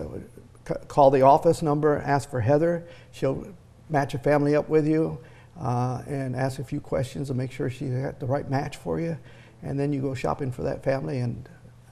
[0.89, 2.87] call the office number, ask for Heather.
[3.13, 3.47] She'll
[3.89, 5.19] match a family up with you
[5.61, 9.01] uh, and ask a few questions to make sure she's got the right match for
[9.01, 9.17] you.
[9.63, 11.49] And then you go shopping for that family and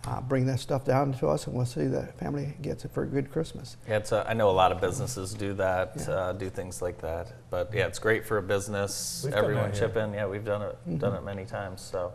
[0.06, 3.04] uh, bring that stuff down to us, and we'll see the family gets it for
[3.04, 3.76] a good Christmas.
[3.88, 7.00] Yeah, it's a, I know a lot of businesses do that, uh, do things like
[7.02, 7.32] that.
[7.50, 9.22] But yeah, it's great for a business.
[9.24, 10.12] We've Everyone that chip in.
[10.12, 10.96] Yeah, we've done it, Mm-hmm.
[10.98, 11.82] done it many times.
[11.82, 12.12] So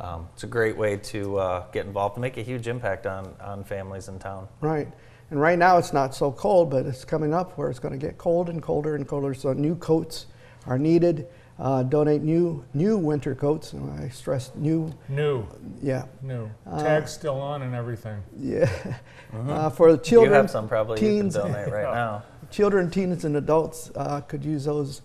[0.00, 3.32] um, it's a great way to uh, get involved and make a huge impact on
[3.40, 4.48] on families in town.
[4.60, 4.88] Right.
[5.30, 8.04] And right now it's not so cold, but it's coming up where it's going to
[8.06, 9.32] get cold and colder and colder.
[9.34, 10.26] So new coats
[10.66, 11.26] are needed.
[11.58, 13.74] Uh, donate new new winter coats.
[13.74, 14.92] And I stress new.
[15.08, 15.44] New,
[15.82, 16.06] Yeah.
[16.22, 16.50] new.
[16.66, 18.22] Uh, Tags still on and everything.
[18.38, 18.70] Yeah.
[19.32, 22.20] Uh, for the children, you have some probably teens, you can donate right now.
[22.50, 25.02] children, teens, and adults uh, could use those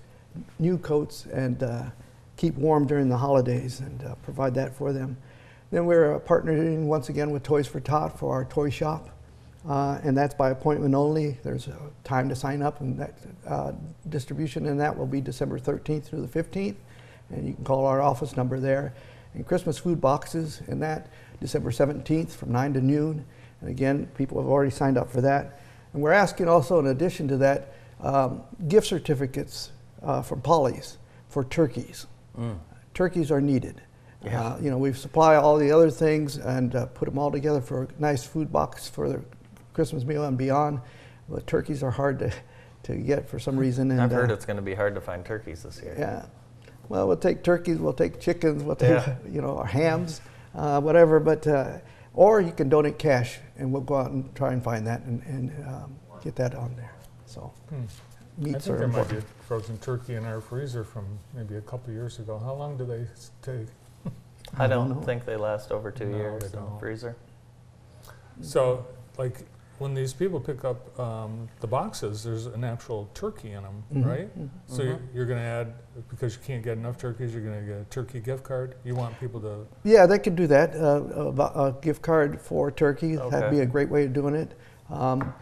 [0.58, 1.84] new coats and uh,
[2.36, 5.16] keep warm during the holidays and uh, provide that for them.
[5.70, 9.12] Then we're uh, partnering once again with Toys for Tot for our toy shop,
[9.68, 11.38] uh, and that's by appointment only.
[11.44, 13.72] There's a time to sign up, and that uh,
[14.10, 16.76] distribution in that will be December 13th through the 15th,
[17.30, 18.94] and you can call our office number there.
[19.34, 21.08] And Christmas food boxes in that
[21.42, 23.26] December 17th from 9 to noon.
[23.62, 25.60] And again, people have already signed up for that.
[25.94, 29.72] And we're asking also, in addition to that, um, gift certificates
[30.04, 30.98] uh, from Polly's
[31.28, 32.06] for turkeys.
[32.94, 33.82] Turkeys are needed.
[34.24, 34.42] Yeah.
[34.42, 37.62] Uh, you know, we supply all the other things and uh, put them all together
[37.62, 39.24] for a nice food box for the
[39.76, 40.80] Christmas meal and beyond.
[41.30, 42.32] But turkeys are hard to,
[42.84, 43.92] to get for some reason.
[43.92, 45.96] And, I've heard uh, it's going to be hard to find turkeys this year.
[46.00, 46.26] Yeah.
[46.88, 49.16] Well, we'll take turkeys, we'll take chickens, we'll take, Yeah.
[49.30, 50.22] you know, our hams,
[50.56, 51.20] uh, whatever.
[51.20, 51.80] But uh,
[52.14, 55.22] or you can donate cash, and we'll go out and try and find that and,
[55.24, 56.94] and um, get that on there.
[57.26, 57.76] So Hmm.
[57.76, 61.56] I meats think are there might be a frozen turkey in our freezer from maybe
[61.56, 62.38] a couple years ago.
[62.38, 63.68] How long do they s- take?
[64.58, 67.16] I I don't don't think they last over two No, years in the freezer.
[68.42, 68.86] So,
[69.18, 69.40] like,
[69.80, 74.06] when these people pick up um, the boxes, there's an actual turkey in them, Mhm,
[74.06, 74.40] right?
[74.40, 74.50] mhm.
[74.68, 75.74] So you're, you're going to add
[76.10, 77.34] because you can't get enough turkeys.
[77.34, 78.76] You're going to get a turkey gift card.
[78.86, 80.76] You want people to Yeah, they could do that.
[80.76, 84.54] Uh, a, a gift card for turkey, that'd be a great way of doing it.
[84.90, 85.34] Um,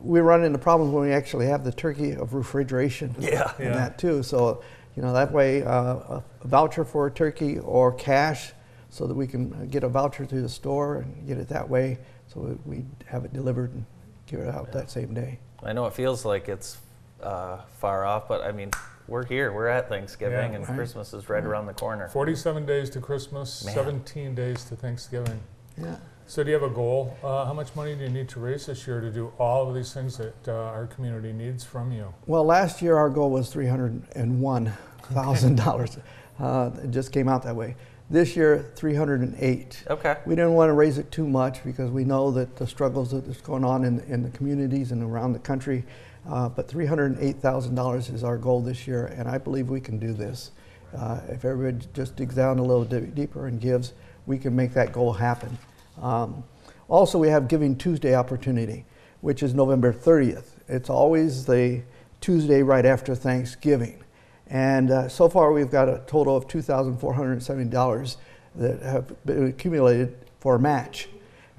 [0.00, 3.14] we run into problems when we actually have the turkey of refrigeration.
[3.20, 3.52] Yeah.
[3.58, 3.72] and Yeah.
[3.74, 4.22] that too.
[4.22, 4.62] So,
[4.96, 8.52] you know, that way uh, a a voucher for a turkey or cash
[8.88, 11.68] so that we can uh, get a voucher through the store and get it that
[11.68, 11.98] way
[12.32, 13.84] so that we have it delivered and
[14.26, 15.38] give it out that same day.
[15.62, 16.78] I know it feels like it's
[17.22, 18.70] uh, far off, but I mean,
[19.08, 19.52] we're here.
[19.52, 20.58] We're at Thanksgiving, Yeah.
[20.58, 20.76] and Right.
[20.76, 22.08] Christmas is right around the corner.
[22.08, 23.74] 47 days to Christmas, Man.
[23.74, 25.40] 17 days to Thanksgiving.
[25.76, 25.96] Yeah.
[26.26, 27.16] So do you have a goal?
[27.24, 29.74] Uh, how much money do you need to raise this year to do all of
[29.74, 32.14] these things that uh, our community needs from you?
[32.26, 36.00] Well, last year our goal was $301,000.
[36.38, 37.74] uh, it just came out that way.
[38.10, 39.84] This year, 308.
[39.88, 40.16] Okay.
[40.26, 43.24] We didn't want to raise it too much because we know that the struggles that
[43.28, 45.84] is going on in, in the communities and around the country.
[46.28, 50.50] Uh, but $308,000 is our goal this year, and I believe we can do this.
[50.96, 53.92] Uh, if everybody just digs down a little di- deeper and gives,
[54.26, 55.56] we can make that goal happen.
[56.02, 56.42] Um,
[56.88, 58.86] also, we have Giving Tuesday opportunity,
[59.20, 60.48] which is November 30th.
[60.66, 61.82] It's always the
[62.20, 64.02] Tuesday right after Thanksgiving.
[64.50, 68.16] And uh, so far, we've got a total of $2,470
[68.56, 71.08] that have been accumulated for a match.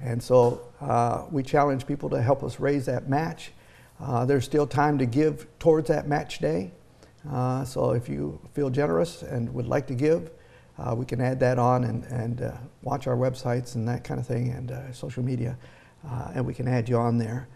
[0.00, 3.52] And so uh, we challenge people to help us raise that match.
[3.98, 6.70] Uh, there's still time to give towards that match day.
[7.30, 10.30] Uh, so if you feel generous and would like to give,
[10.78, 12.52] uh, we can add that on and, and uh,
[12.82, 15.56] watch our websites and that kind of thing and social media,
[16.34, 17.46] and we can add you on there.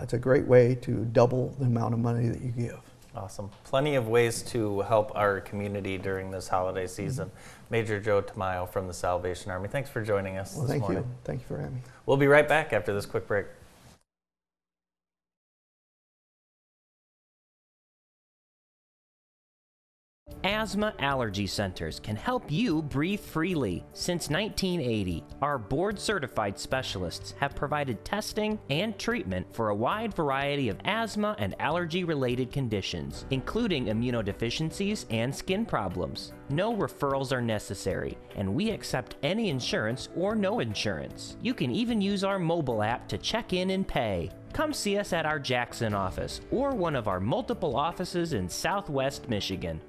[0.00, 2.80] It's a great way to double the amount of money that you give.
[3.16, 3.50] Awesome.
[3.64, 7.28] Plenty of ways to help our community during this holiday season.
[7.28, 7.64] Mm-hmm.
[7.70, 9.68] Major Joe Tamayo from the Salvation Army.
[9.68, 11.02] Thanks for joining us Well, this thank morning.
[11.02, 11.08] you.
[11.24, 11.80] Thank you for having me.
[12.04, 13.46] We'll be right back after this quick break.
[20.44, 23.84] Asthma Allergy Centers can help you breathe freely.
[23.92, 30.68] Since 1980, our board certified specialists have provided testing and treatment for a wide variety
[30.68, 36.32] of asthma and allergy related conditions, including immunodeficiencies and skin problems.
[36.48, 41.36] No referrals are necessary, and we accept any insurance or no insurance.
[41.42, 44.30] You can even use our mobile app to check in and pay.
[44.52, 49.28] Come see us at our Jackson office or one of our multiple offices in Southwest
[49.28, 49.80] Michigan.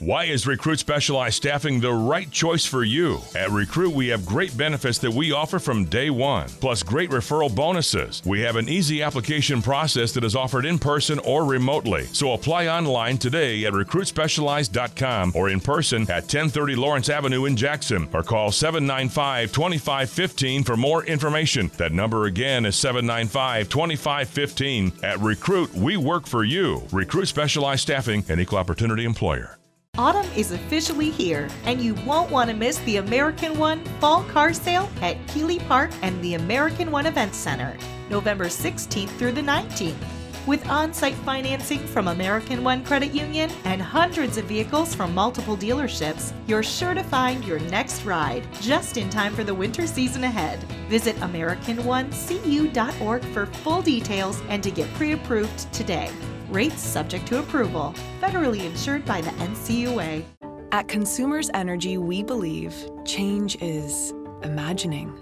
[0.00, 3.20] Why is Recruit Specialized Staffing the right choice for you?
[3.36, 7.54] At Recruit, we have great benefits that we offer from day one, plus great referral
[7.54, 8.22] bonuses.
[8.24, 12.06] We have an easy application process that is offered in person or remotely.
[12.06, 18.08] So apply online today at recruitspecialized.com or in person at 1030 Lawrence Avenue in Jackson
[18.14, 21.70] or call 795 2515 for more information.
[21.76, 24.92] That number again is 795 2515.
[25.02, 26.86] At Recruit, we work for you.
[26.90, 29.59] Recruit Specialized Staffing, an equal opportunity employer.
[30.00, 34.54] Autumn is officially here, and you won't want to miss the American One Fall Car
[34.54, 37.76] Sale at Keeley Park and the American One Event Center,
[38.08, 40.02] November 16th through the 19th.
[40.46, 45.54] With on site financing from American One Credit Union and hundreds of vehicles from multiple
[45.54, 50.24] dealerships, you're sure to find your next ride just in time for the winter season
[50.24, 50.60] ahead.
[50.88, 56.10] Visit AmericanOneCU.org for full details and to get pre approved today.
[56.50, 57.94] Rates subject to approval.
[58.20, 60.24] Federally insured by the NCUA.
[60.72, 65.12] At Consumers Energy, we believe change is imagining.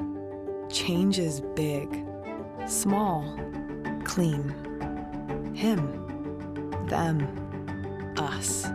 [0.70, 2.02] Change is big,
[2.66, 3.38] small,
[4.04, 4.54] clean.
[5.54, 8.66] Him, them, us,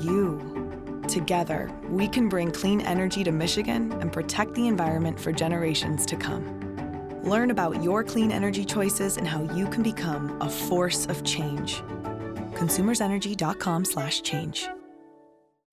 [0.00, 1.02] you.
[1.08, 6.16] Together, we can bring clean energy to Michigan and protect the environment for generations to
[6.16, 6.55] come.
[7.26, 11.82] Learn about your clean energy choices and how you can become a force of change.
[12.54, 14.68] consumersenergy.com/change.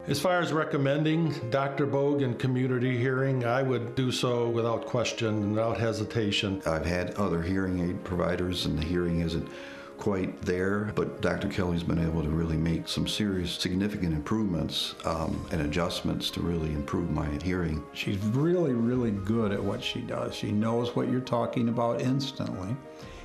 [0.05, 1.85] As far as recommending Dr.
[1.85, 6.61] Bogue in community hearing, I would do so without question and without hesitation.
[6.65, 9.47] I've had other hearing aid providers, and the hearing isn't
[9.97, 11.47] quite there, but Dr.
[11.47, 16.71] Kelly's been able to really make some serious, significant improvements um, and adjustments to really
[16.73, 17.83] improve my hearing.
[17.93, 20.35] She's really, really good at what she does.
[20.35, 22.75] She knows what you're talking about instantly.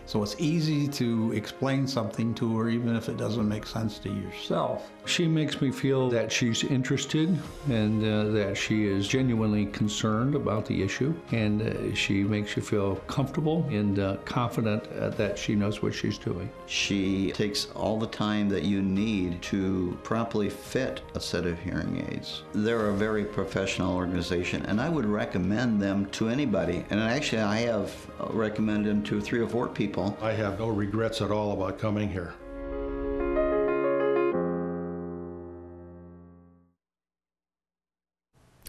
[0.08, 4.08] So it's easy to explain something to her, even if it doesn't make sense to
[4.08, 4.90] yourself.
[5.04, 10.64] She makes me feel that she's interested and uh, that she is genuinely concerned about
[10.64, 15.54] the issue, and uh, she makes you feel comfortable and uh, confident uh, that she
[15.54, 16.48] knows what she's doing.
[16.64, 22.06] She takes all the time that you need to properly fit a set of hearing
[22.10, 22.44] aids.
[22.54, 26.82] They're a very professional organization, and I would recommend them to anybody.
[26.88, 27.94] And actually, I have
[28.30, 29.97] recommended them to three or four people.
[29.98, 32.34] I have no regrets at all about coming here.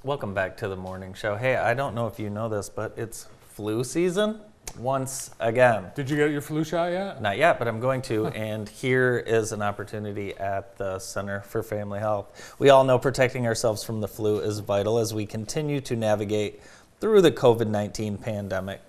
[0.03, 1.35] Welcome back to the morning show.
[1.35, 4.39] Hey, I don't know if you know this, but it's flu season
[4.77, 5.91] once again.
[5.95, 7.21] Did you get your flu shot yet?
[7.21, 8.27] Not yet, but I'm going to.
[8.39, 12.55] And here is an opportunity at the Center for Family Health.
[12.57, 16.61] We all know protecting ourselves from the flu is vital as we continue to navigate
[16.99, 18.81] through the COVID 19 pandemic.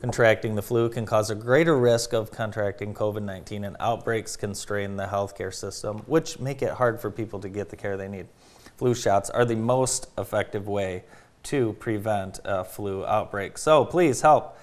[0.00, 4.54] Contracting the flu can cause a greater risk of contracting COVID 19, and outbreaks can
[4.54, 8.08] strain the healthcare system, which make it hard for people to get the care they
[8.08, 8.26] need.
[8.76, 11.04] Flu shots are the most effective way
[11.44, 13.56] to prevent a flu outbreak.
[13.56, 14.58] So please help.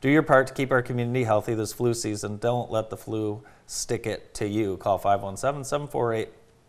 [0.00, 2.38] Do your part to keep our community healthy this flu season.
[2.38, 4.76] Don't let the flu stick it to you.
[4.76, 6.28] Call 517 748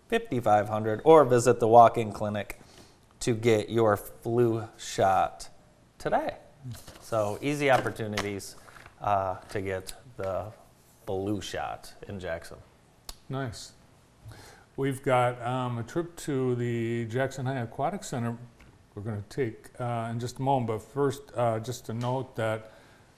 [0.10, 2.60] 5500 or visit the walk in clinic
[3.20, 5.50] to get your flu shot
[6.00, 6.36] today.
[7.10, 8.56] So, easy opportunities
[9.02, 10.46] uh, to get the
[11.08, 12.58] blue shot in Jackson.
[13.30, 13.72] Nice.
[14.78, 18.38] We've got um, a trip to the Jackson High Aquatic Center
[18.94, 20.68] we're going to take uh, in just a moment.
[20.68, 22.74] But first, uh, just to note that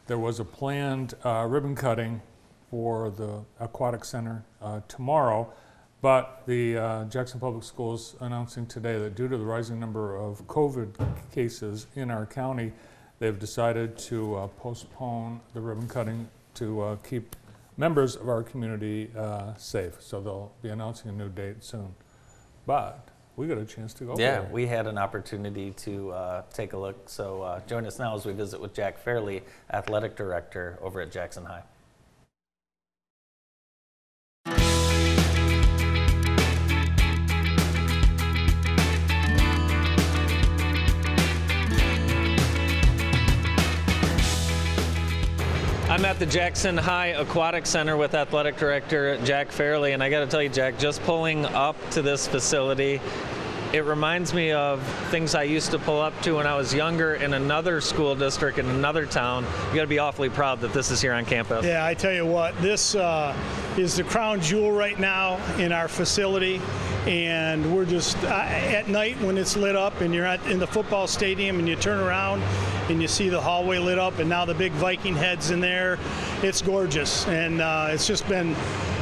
[0.08, 2.22] there was a planned uh, ribbon cutting
[2.70, 5.52] for the Aquatic Center uh, tomorrow,
[6.02, 10.48] but the uh, Jackson Public Schools announcing today that due to the rising number of
[10.48, 10.96] COVID
[11.34, 12.72] cases in our county,
[13.22, 17.38] they've decided to uh, postpone the ribbon cutting to keep
[17.78, 20.02] members of our community uh, safe.
[20.02, 21.96] So they'll be announcing a new date soon.
[22.66, 24.16] But we got a chance to go.
[24.18, 27.10] Yeah, we had an opportunity to uh, take a look.
[27.10, 31.12] So uh, join us now as we visit with Jack Fairley, athletic director over at
[31.12, 31.64] Jackson High.
[45.92, 50.22] I'm at the Jackson High Aquatic Center with Athletic Director Jack Fairley, and I got
[50.22, 53.02] to tell you, Jack, just pulling up to this facility,
[53.74, 57.16] it reminds me of things I used to pull up to when I was younger
[57.16, 59.46] in another school district in another town.
[59.70, 61.66] You got to be awfully proud that this is here on campus.
[61.66, 63.36] Yeah, I tell you what, this uh,
[63.78, 66.62] is the crown jewel right now in our facility,
[67.06, 70.68] and we're just uh, at night when it's lit up, and you're at in the
[70.68, 72.44] football stadium, and you turn around
[72.90, 75.98] and you see the hallway lit up, and now the big Viking heads in there.
[76.42, 78.54] It's gorgeous, and uh, it's just been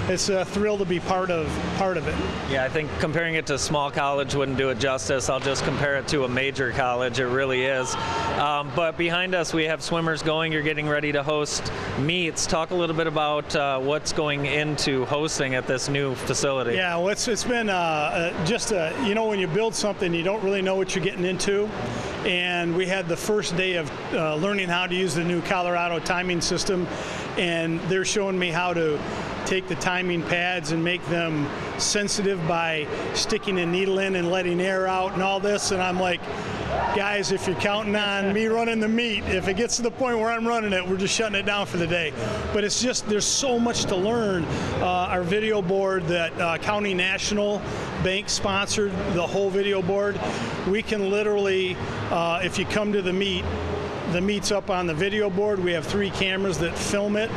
[0.09, 2.15] it's a thrill to be part of part of it.
[2.51, 5.29] Yeah, I think comparing it to small college wouldn't do it justice.
[5.29, 7.19] I'll just compare it to a major college.
[7.19, 7.93] It really is.
[8.39, 10.51] Um, but behind us, we have swimmers going.
[10.51, 12.47] You're getting ready to host meets.
[12.47, 16.75] Talk a little bit about uh, what's going into hosting at this new facility.
[16.75, 20.13] Yeah, well, it's, it's been uh, uh, just a, you know when you build something,
[20.13, 21.69] you don't really know what you're getting into
[22.25, 25.99] and we had the first day of uh, learning how to use the new Colorado
[25.99, 26.85] timing system,
[27.37, 28.99] and they're showing me how to
[29.45, 31.47] take the timing pads and make them
[31.78, 35.99] sensitive by sticking a needle in and letting air out and all this, and I'm
[35.99, 36.21] like,
[36.95, 40.17] guys, if you're counting on me running the meet, if it gets to the point
[40.17, 42.13] where I'm running it, we're just shutting it down for the day.
[42.54, 44.45] But it's just, there's so much to learn.
[44.80, 47.62] Uh, our video board that uh, County National
[48.04, 50.19] Bank sponsored, the whole video board,
[50.67, 51.75] we can literally,
[52.12, 53.43] uh, if you come to the meet,
[54.12, 55.60] the meet's up on the video board.
[55.60, 57.30] We have three cameras that film it.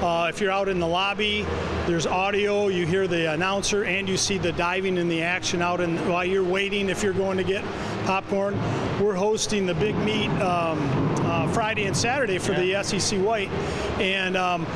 [0.00, 1.44] Uh, if you're out in the lobby,
[1.88, 2.68] there's audio.
[2.68, 6.24] You hear the announcer and you see the diving and the action out in, while
[6.24, 7.64] you're waiting if you're going to get
[8.04, 8.56] popcorn.
[9.00, 10.78] We're hosting the big meet um,
[11.22, 12.80] uh, Friday and Saturday for yeah.
[12.82, 13.50] the SEC White.
[13.98, 14.66] And um,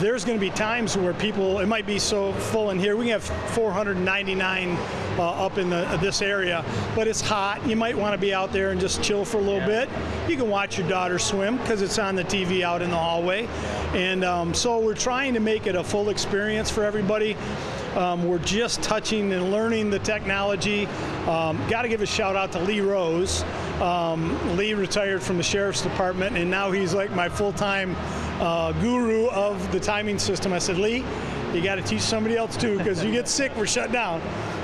[0.00, 2.96] there's going to be times where people, it might be so full in here.
[2.96, 4.70] We have 499
[5.18, 7.66] uh, up in the, uh, this area, but it's hot.
[7.66, 9.86] You might want to be out there and just chill for a little yeah.
[9.86, 9.88] bit.
[10.28, 13.46] You can watch your daughter swim because it's on the TV out in the hallway.
[13.94, 17.36] And um, so we're trying to make it a full experience for everybody.
[17.94, 20.86] Um, we're just touching and learning the technology.
[21.26, 23.42] Um, Got to give a shout out to Lee Rose.
[23.80, 27.96] Um, Lee retired from the sheriff's department, and now he's like my full-time
[28.40, 30.52] uh, guru of the timing system.
[30.52, 31.04] I said, Lee,
[31.52, 34.20] you got to teach somebody else too, because you get sick, we're shut down.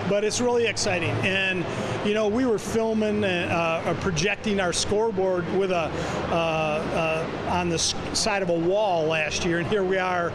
[0.08, 1.64] But it's really exciting, and
[2.04, 5.90] you know, we were filming and uh, uh, projecting our scoreboard with a
[6.30, 10.32] uh, uh, on the side of a wall last year, and here we are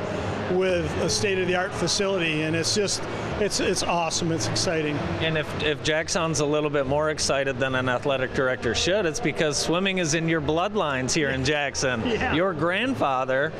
[0.51, 3.01] with a state-of-the-art facility, and it's just
[3.39, 4.31] it's it's awesome.
[4.31, 4.95] It's exciting.
[5.21, 9.05] And if, if Jack sounds a little bit more excited than an athletic director should,
[9.05, 12.03] it's because swimming is in your bloodlines here in Jackson.
[12.17, 12.33] Yeah.
[12.33, 13.51] Your grandfather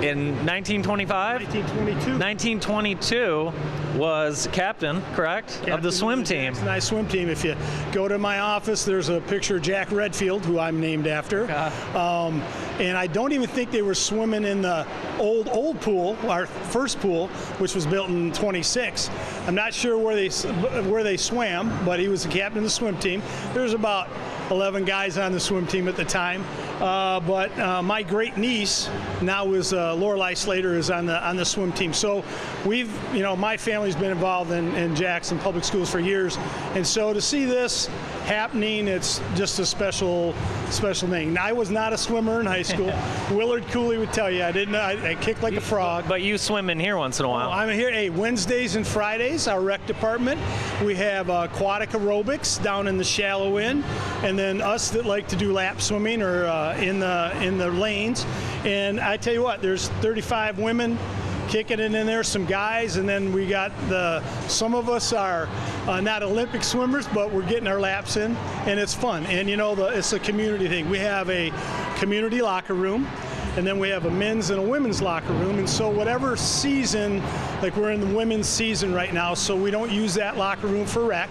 [0.00, 1.42] in 1925?
[1.42, 2.18] 1922.
[2.18, 3.52] 1922
[4.00, 5.68] was captain, correct?
[5.68, 6.52] of the swim team.
[6.52, 7.28] It's a nice swim team.
[7.28, 7.54] If you
[7.92, 11.44] go to my office, there's a picture of Jack Redfield, who I'm named after.
[11.94, 12.42] Um,
[12.78, 14.86] and I don't even think they were swimming in the
[15.18, 17.28] old old pool, our first pool,
[17.58, 19.10] which was built in 26.
[19.46, 20.30] I'm not sure where they
[20.88, 23.22] where they swam, but he was the captain of the swim team.
[23.52, 24.08] There's about
[24.50, 26.42] 11 guys on the swim team at the time.
[26.80, 28.88] Uh, but uh, my great niece
[29.20, 29.94] now is uh,
[30.34, 31.92] Slater is on the on the swim team.
[31.92, 32.24] So
[32.64, 36.38] we've you know my family's been involved in, in Jackson Public Schools for years,
[36.74, 37.90] and so to see this
[38.30, 40.34] happening, it's just a special
[40.70, 41.32] special thing.
[41.32, 42.92] Now, I was not a swimmer in high school.
[43.36, 44.76] Willard Cooley would tell you I didn't.
[44.76, 46.04] I, I kicked like a frog.
[46.06, 47.50] But you swim in here once in a while.
[47.50, 47.90] I'm here.
[47.90, 50.40] Hey, Wednesdays and Fridays, our rec department.
[50.84, 53.84] We have uh, aquatic aerobics down in the shallow end,
[54.22, 57.68] and then us that like to do lap swimming or uh, in the in the
[57.68, 58.24] lanes.
[58.64, 60.96] And I tell you what, there's 35 women
[61.50, 64.22] kicking it in there, some guys, and then we got the.
[64.46, 65.48] Some of us are
[65.86, 68.36] uh, not Olympic swimmers, but we're getting our laps in,
[68.66, 69.26] and it's fun.
[69.26, 70.88] And you know, the, it's a community thing.
[70.88, 71.52] We have a
[71.98, 73.06] community locker room
[73.56, 75.58] and then we have a men's and a women's locker room.
[75.58, 77.20] And so, whatever season,
[77.60, 80.86] like we're in the women's season right now, so we don't use that locker room
[80.86, 81.28] for rec.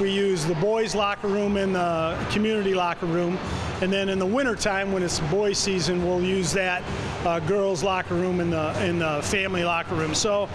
[0.00, 3.36] We use the boys' locker room and the community locker room.
[3.82, 6.82] And then in the wintertime, when it's boys' season, we'll use that
[7.24, 10.14] uh, girls' locker room and the, in the family locker room.
[10.14, 10.48] So,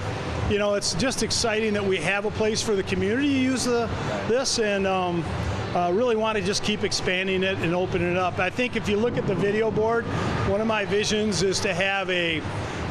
[0.50, 3.64] you know, it's just exciting that we have a place for the community to use
[3.66, 3.90] the,
[4.28, 4.60] this.
[4.60, 5.24] And, um,
[5.76, 8.38] uh, really want to just keep expanding it and opening it up.
[8.38, 10.06] I think if you look at the video board,
[10.48, 12.42] one of my visions is to have a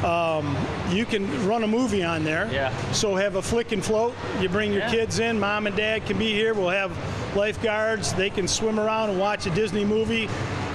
[0.04, 0.56] um,
[0.90, 2.48] you can run a movie on there.
[2.52, 2.72] Yeah.
[2.90, 4.14] So have a flick and float.
[4.40, 4.90] You bring your Yeah.
[4.90, 5.38] kids in.
[5.38, 6.54] Mom and dad can be here.
[6.54, 6.90] We'll have
[7.36, 8.12] lifeguards.
[8.12, 10.28] They can swim around and watch a Disney movie.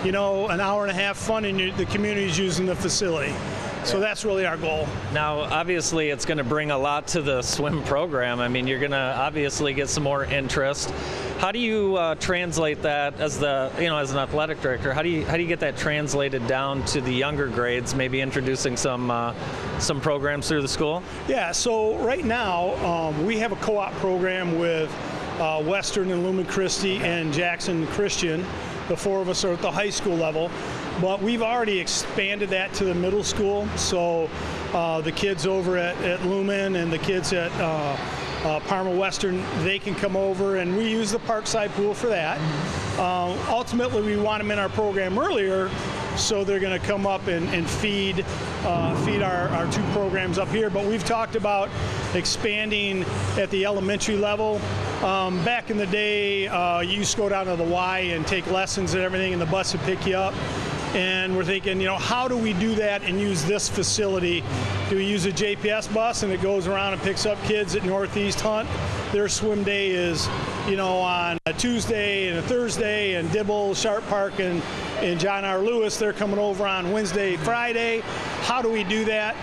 [0.03, 3.33] You know, an hour and a half fun, and you, the community's using the facility.
[3.83, 4.85] So that's really our goal.
[5.13, 8.41] Now, obviously, it's going to bring a lot to the swim program.
[8.41, 10.91] I mean, you're going to obviously get some more interest.
[11.39, 14.93] How do you uh, translate that as the, you know, as an athletic director?
[14.93, 17.95] How do you how do you get that translated down to the younger grades?
[17.95, 19.33] Maybe introducing some uh,
[19.79, 21.01] some programs through the school.
[21.29, 24.93] Yeah, so right now um, we have a co-op program with
[25.39, 28.45] uh, Western and Lumen Christi and Jackson Christian.
[28.87, 30.49] The four of us are at the high school level,
[31.01, 33.67] but we've already expanded that to the middle school.
[33.75, 34.29] So
[34.73, 37.97] uh, the kids over at, at Lumen and the kids at uh,
[38.43, 42.39] uh, Parma Western, they can come over, and we use the Parkside pool for that.
[42.97, 45.69] Uh, ultimately, we want them in our program earlier,
[46.15, 48.25] so they're going to come up and, and feed
[48.63, 50.69] uh, feed our, our two programs up here.
[50.69, 51.69] But we've talked about
[52.15, 53.05] expanding
[53.37, 54.59] at the elementary level.
[55.03, 58.25] Um, back in the day, uh, you used to go down to the Y and
[58.25, 60.33] take lessons and everything, and the bus would pick you up.
[60.95, 64.43] And we're thinking, you know, how do we do that and use this facility?
[64.89, 67.83] Do we use a JPS bus and it goes around and picks up kids at
[67.83, 68.69] Northeast Hunt?
[69.11, 70.27] Their swim day is,
[70.67, 74.61] you know, on a Tuesday and a Thursday, and Dibble, Sharp Park, and,
[74.99, 75.59] and John R.
[75.59, 78.01] Lewis, they're coming over on Wednesday, Friday.
[78.41, 79.35] How do we do that?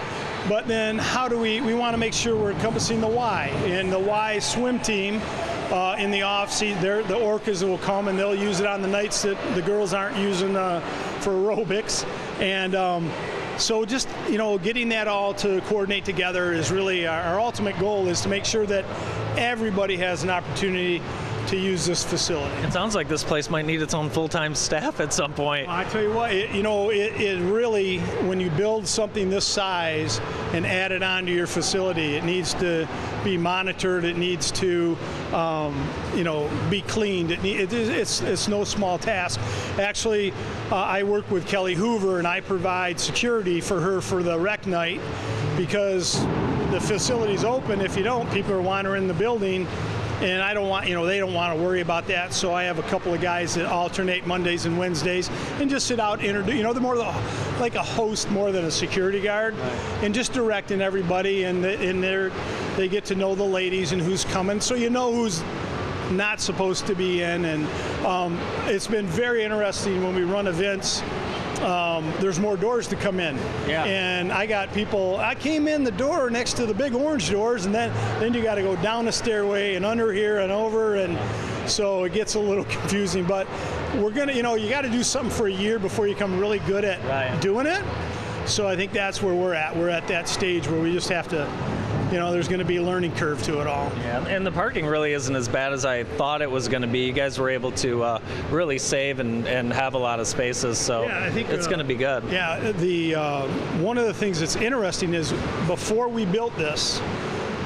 [0.49, 3.47] But then how do we, we want to make sure we're encompassing the Y.
[3.65, 5.21] And the Y swim team
[5.73, 8.89] uh, in the off season, the orcas will come and they'll use it on the
[8.89, 10.81] nights that the girls aren't using uh,
[11.21, 12.07] for aerobics.
[12.41, 13.11] And um,
[13.59, 17.79] so just, you know, getting that all to coordinate together is really our, our ultimate
[17.79, 18.85] goal is to make sure that
[19.39, 21.01] everybody has an opportunity
[21.49, 22.55] to use this facility.
[22.63, 25.69] It sounds like this place might need its own full-time staff at some point.
[25.69, 29.45] I tell you what, it, you know, it, it really, when you build something this
[29.45, 30.21] size
[30.53, 32.89] and add it onto your facility, it needs to
[33.23, 34.05] be monitored.
[34.05, 34.97] It needs to,
[35.33, 37.31] um, you know, be cleaned.
[37.31, 39.41] It, it it's, it's no small task.
[39.79, 40.33] Actually,
[40.71, 44.67] uh, I work with Kelly Hoover, and I provide security for her for the rec
[44.67, 45.01] night
[45.57, 46.25] because
[46.71, 47.81] the facility's open.
[47.81, 49.67] If you don't, people are wandering the building
[50.25, 52.33] and I don't want, you know, they don't want to worry about that.
[52.33, 55.29] So I have a couple of guys that alternate Mondays and Wednesdays
[55.61, 58.71] and just sit out, introduce, you know, they're more like a host more than a
[58.71, 59.55] security guard,
[60.03, 62.31] and just directing everybody, and the, and they're
[62.77, 65.43] they get to know the ladies and who's coming, so you know who's
[66.11, 67.67] not supposed to be in, and
[68.05, 71.03] um, it's been very interesting when we run events.
[71.65, 73.37] Um, there's more doors to come in.
[73.67, 73.85] Yeah.
[73.85, 75.17] And I got people.
[75.17, 77.91] I came in the door next to the big orange doors, and then
[78.21, 81.19] then you got to go down the stairway and under here and over, and
[81.71, 83.47] So it gets a little confusing, but
[83.97, 86.39] we're gonna, you know, you got to do something for a year before you become
[86.39, 87.41] really good at Right.
[87.41, 87.83] doing it.
[88.47, 89.75] So I think that's where we're at.
[89.75, 91.47] We're at that stage where we just have to,
[92.11, 93.91] you know, there's going to be a learning curve to it all.
[93.99, 96.89] Yeah, and the parking really isn't as bad as I thought it was going to
[96.89, 97.01] be.
[97.01, 100.79] You guys were able to uh, really save and, and have a lot of spaces,
[100.79, 102.25] so Yeah, I think it's uh, going to be good.
[102.31, 103.47] Yeah, the uh,
[103.79, 105.33] one of the things that's interesting is
[105.67, 107.01] before we built this,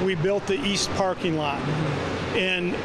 [0.03, 1.59] we built the east parking lot,
[2.35, 2.75] and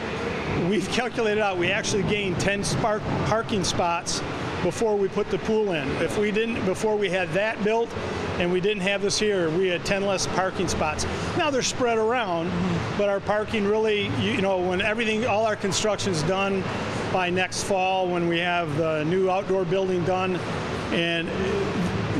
[0.68, 4.22] we've calculated out we actually gained 10 spark parking spots
[4.62, 5.88] before we put the pool in.
[6.02, 7.90] If we didn't, before we had that built,
[8.38, 11.06] and we didn't have this here, we had 10 less parking spots.
[11.36, 12.50] Now they're spread around,
[12.98, 16.62] but our parking really, you, know, when everything, all our construction's done
[17.12, 20.36] by next fall, when we have the new outdoor building done,
[20.92, 21.28] and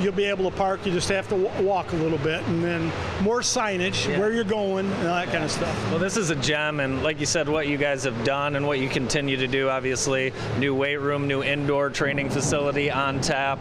[0.03, 0.85] you'll be able to park.
[0.85, 2.93] You just have to wa- walk a little bit, and then
[3.23, 5.91] more signage, where you're going, and all that kind of stuff.
[5.91, 8.67] Well, this is a gem, and like you said, what you guys have done and
[8.67, 13.59] what you continue to do, obviously, new weight room, new indoor training facility on tap.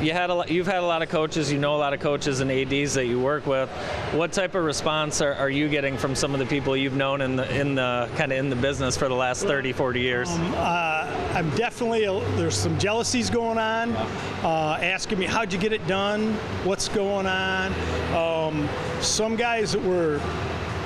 [0.00, 2.40] You had a, you've had a lot of coaches, you know a lot of coaches
[2.40, 3.68] and ads that you work with.
[4.12, 7.20] What type of response are, are you getting from some of the people you've known
[7.20, 10.28] in the in the kind of in the business for the last 30, 40 years?
[10.28, 12.04] Uh, I'm definitely
[12.36, 16.34] there's some jealousies going on, uh, asking me how'd you get it done,
[16.64, 17.72] what's going on.
[18.14, 18.68] Um,
[19.00, 20.20] some guys that were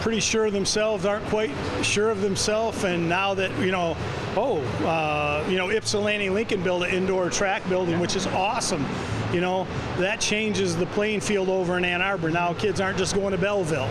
[0.00, 1.50] pretty sure themselves aren't quite
[1.82, 3.96] sure of themselves, and now that you know,
[4.36, 8.84] oh, uh, you know, Ypsilanti Lincoln built an indoor track building, which is awesome.
[9.32, 9.66] You know,
[9.98, 12.30] that changes the playing field over in Ann Arbor.
[12.30, 13.88] Now kids aren't just going to Belleville.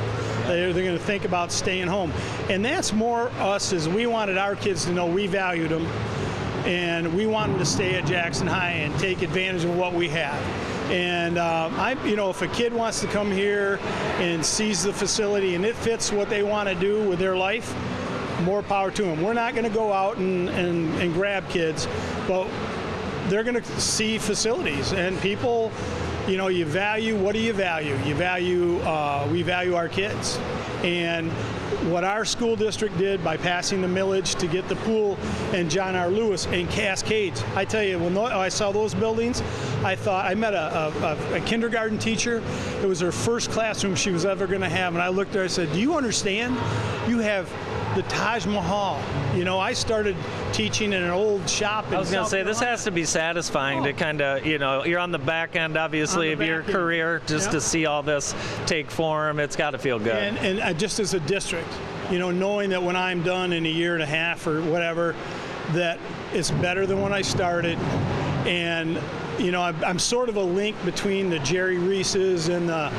[0.48, 2.12] They're, they're going to think about staying home.
[2.50, 5.86] And that's more us as we wanted our kids to know we valued them
[6.66, 10.10] and we want them to stay at Jackson High and take advantage of what we
[10.10, 10.67] have.
[10.90, 13.80] And um, I, you know, if a kid wants to come here
[14.20, 17.76] and sees the facility and it fits what they want to do with their life,
[18.44, 19.22] more power to them.
[19.22, 21.88] We're not going to go out and, and, and grab kids,
[22.28, 22.48] but
[23.28, 25.72] they're going to see facilities and people
[26.28, 30.38] you know you value what do you value you value uh, we value our kids
[30.84, 31.32] and
[31.90, 35.18] what our school district did by passing the millage to get the pool
[35.54, 36.10] and john r.
[36.10, 37.44] Lewis and cascades.
[37.56, 39.42] I tell you when i saw those buildings
[39.84, 40.94] i thought i met a,
[41.34, 42.44] a, a kindergarten teacher.
[42.82, 44.94] It was her first classroom she was ever going to have.
[44.94, 46.56] And i looked at her i said do you understand?
[47.10, 47.50] You have
[47.96, 49.02] the Taj Mahal.
[49.38, 50.16] You know, I started
[50.52, 51.92] teaching in an old shop.
[51.92, 54.84] I was going to say this has to be satisfying to kind of you know
[54.84, 56.70] you're on the back end obviously of your end.
[56.72, 57.52] career just Yeah.
[57.52, 58.34] to see all this
[58.66, 59.40] take form.
[59.40, 60.16] It's got to feel good.
[60.16, 61.70] And, and uh, just as a district,
[62.10, 65.14] you know, knowing that when I'm done in a year and a half or whatever,
[65.74, 66.00] that
[66.34, 67.78] it's better than when I started.
[68.48, 69.00] And,
[69.38, 72.90] you know, I'm, I'm sort of a link between the Jerry Reeses and the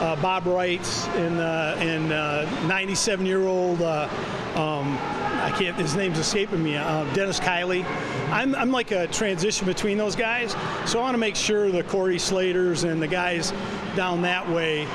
[0.00, 3.82] uh, Bob Wrights and the and 97 year old.
[3.82, 4.08] Uh,
[4.54, 4.98] um,
[5.42, 5.76] I can't.
[5.76, 6.76] His name's escaping me.
[6.76, 7.84] Uh, Dennis Kiley.
[8.30, 10.52] I'm, I'm like a transition between those guys.
[10.86, 13.52] So I want to make sure the Corey Slaters and the guys
[13.94, 14.86] down that way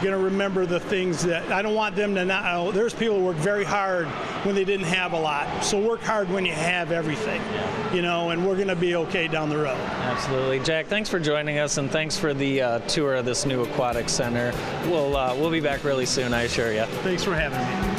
[0.00, 2.44] going to remember the things that I don't want them to not.
[2.46, 4.06] Oh, there's people who work very hard
[4.44, 5.64] when they didn't have a lot.
[5.64, 7.40] So work hard when you have everything,
[7.94, 9.78] you know, and we're going to be okay down the road.
[9.78, 10.86] Absolutely, Jack.
[10.86, 14.52] Thanks for joining us, and thanks for the uh, tour of this new aquatic center.
[14.86, 16.84] We'll uh, we'll be back really soon, I assure you.
[17.02, 17.89] Thanks for having me.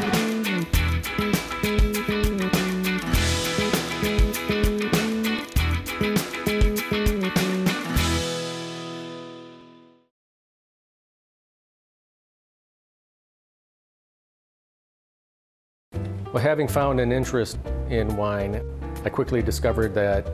[16.34, 17.60] Well, having found an interest
[17.90, 18.62] in wine,
[19.04, 20.26] I quickly discovered that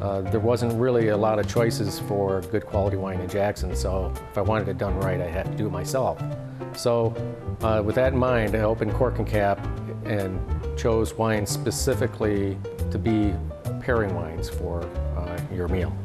[0.00, 4.12] uh, there wasn't really a lot of choices for good quality wine in Jackson, so
[4.28, 6.20] if I wanted it done right, I had to do it myself.
[6.74, 7.14] So,
[7.60, 9.64] uh, with that in mind, I opened Cork and Cap
[10.04, 10.40] and
[10.76, 12.58] chose wines specifically
[12.90, 13.32] to be
[13.80, 14.82] pairing wines for
[15.16, 15.96] uh, your meal.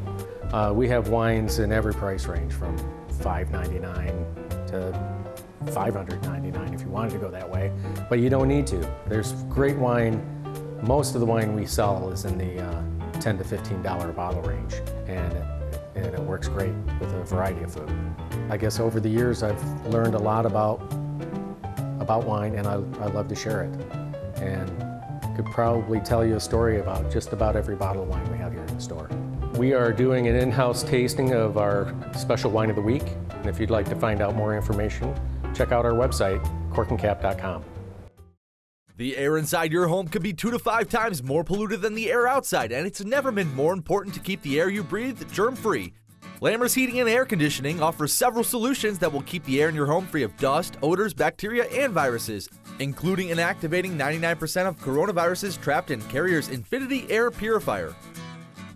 [0.54, 2.78] Uh, we have wines in every price range from
[3.22, 5.21] $5.99 to
[5.68, 7.72] 599 if you wanted to go that way,
[8.10, 8.78] but you don't need to.
[9.08, 10.26] There's great wine.
[10.82, 12.84] Most of the wine we sell is in the uh,
[13.20, 14.76] 10 to $15 bottle range,
[15.08, 15.46] and it,
[15.96, 17.92] and it works great with a variety of food.
[18.50, 20.82] I guess over the years I've learned a lot about
[22.00, 23.74] about wine, and I, I love to share it.
[24.38, 24.70] And
[25.36, 28.52] could probably tell you a story about just about every bottle of wine we have
[28.52, 29.10] here in the store.
[29.56, 33.60] We are doing an in-house tasting of our special wine of the week, and if
[33.60, 35.14] you'd like to find out more information,
[35.54, 37.64] check out our website, corkandcap.com.
[38.98, 42.12] The air inside your home could be two to five times more polluted than the
[42.12, 45.56] air outside, and it's never been more important to keep the air you breathe germ
[45.56, 45.94] free.
[46.42, 49.86] Lammers Heating and Air Conditioning offers several solutions that will keep the air in your
[49.86, 52.48] home free of dust, odors, bacteria, and viruses.
[52.80, 57.96] including inactivating 99% of coronaviruses trapped in Carrier's Infinity Air Purifier.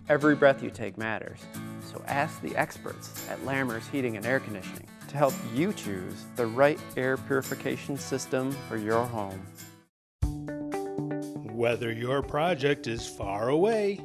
[0.08, 1.40] Every breath you take matters,
[1.82, 6.46] so ask the experts at Lammer's Heating and Air Conditioning to help you choose the
[6.46, 9.40] right air purification system for your home.
[11.52, 14.00] Whether your project is far away,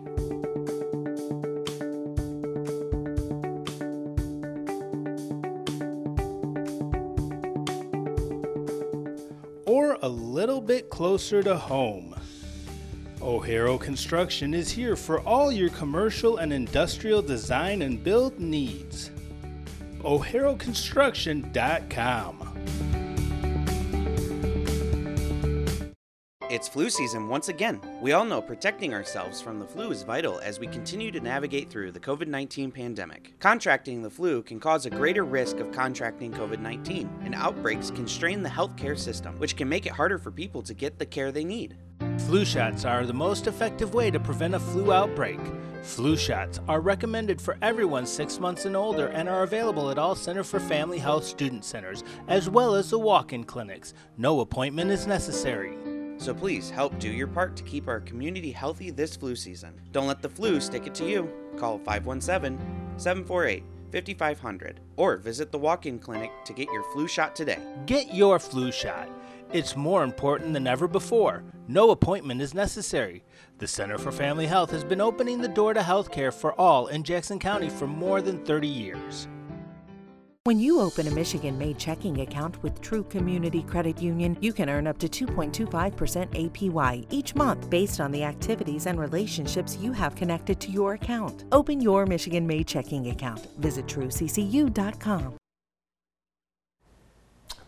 [9.66, 12.16] or a little bit closer to home.
[13.22, 19.11] O'Haro Construction is here for all your commercial and industrial design and build needs.
[20.04, 22.52] O'HaroConstruction.com.
[26.52, 27.80] It's flu season once again.
[28.02, 31.70] We all know protecting ourselves from the flu is vital as we continue to navigate
[31.70, 33.40] through the COVID 19 pandemic.
[33.40, 38.06] Contracting the flu can cause a greater risk of contracting COVID 19, and outbreaks can
[38.06, 41.32] strain the healthcare system, which can make it harder for people to get the care
[41.32, 41.78] they need.
[42.28, 45.40] Flu shots are the most effective way to prevent a flu outbreak.
[45.82, 50.14] Flu shots are recommended for everyone 6 months and older and are available at all
[50.14, 53.96] Center for Family Health student centers as well as the walk-in clinics.
[54.18, 55.76] No appointment is necessary.
[56.18, 59.74] So please help do your part to keep our community healthy this flu season.
[59.92, 61.28] Don't let the flu stick it to you.
[61.58, 62.60] Call 517
[62.98, 67.60] 748 5500 or visit the walk in clinic to get your flu shot today.
[67.88, 69.10] Get your flu shot.
[69.54, 71.44] It's more important than ever before.
[71.68, 73.26] No appointment is necessary.
[73.58, 77.04] The Center for Family Health has been opening the door to healthcare for all in
[77.04, 79.28] Jackson County for more than 30 years.
[80.46, 84.70] When you open a Michigan made checking account with True Community Credit Union, you can
[84.70, 85.72] earn up to 2.25%
[86.32, 91.44] APY each month based on the activities and relationships you have connected to your account.
[91.52, 93.46] Open your Michigan made checking account.
[93.60, 95.41] Visit trueccu.com.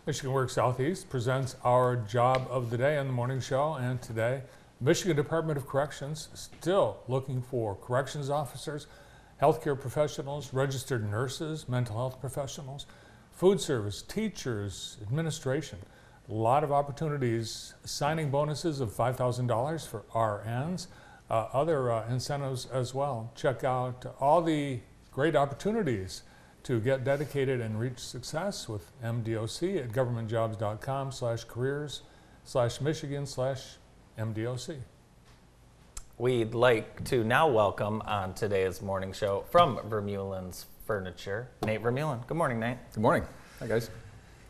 [0.05, 4.41] Michigan Works Southeast presents our job of the day on the morning show, and today,
[4.81, 8.87] Michigan Department of Corrections still looking for corrections officers,
[9.41, 12.85] healthcare professionals, registered nurses, mental health professionals,
[13.31, 15.79] food service, teachers, administration.
[16.29, 20.87] A lot of opportunities, signing bonuses of $5,000 for RNs,
[21.29, 23.31] uh, other uh, incentives as well.
[23.35, 24.81] Check out all the
[25.13, 26.23] great opportunities
[26.63, 32.01] to get dedicated and reach success with MDOC at governmentjobs.com slash careers
[32.45, 33.75] slash Michigan slash
[34.17, 34.77] MDOC.
[36.17, 42.25] We'd like to now welcome on today's morning show from Vermeulen's Furniture, Nate Vermeulen.
[42.27, 42.77] Good morning, Nate.
[42.93, 43.27] Good morning.
[43.59, 43.89] Hi, guys.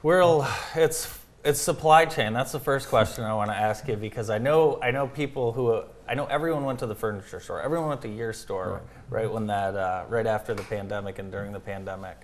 [0.03, 2.33] Well, it's it's supply chain.
[2.33, 5.51] That's the first question I want to ask you because I know I know people
[5.51, 7.61] who I know everyone went to the furniture store.
[7.61, 11.31] Everyone went to your store right, right when that uh, right after the pandemic and
[11.31, 12.17] during the pandemic.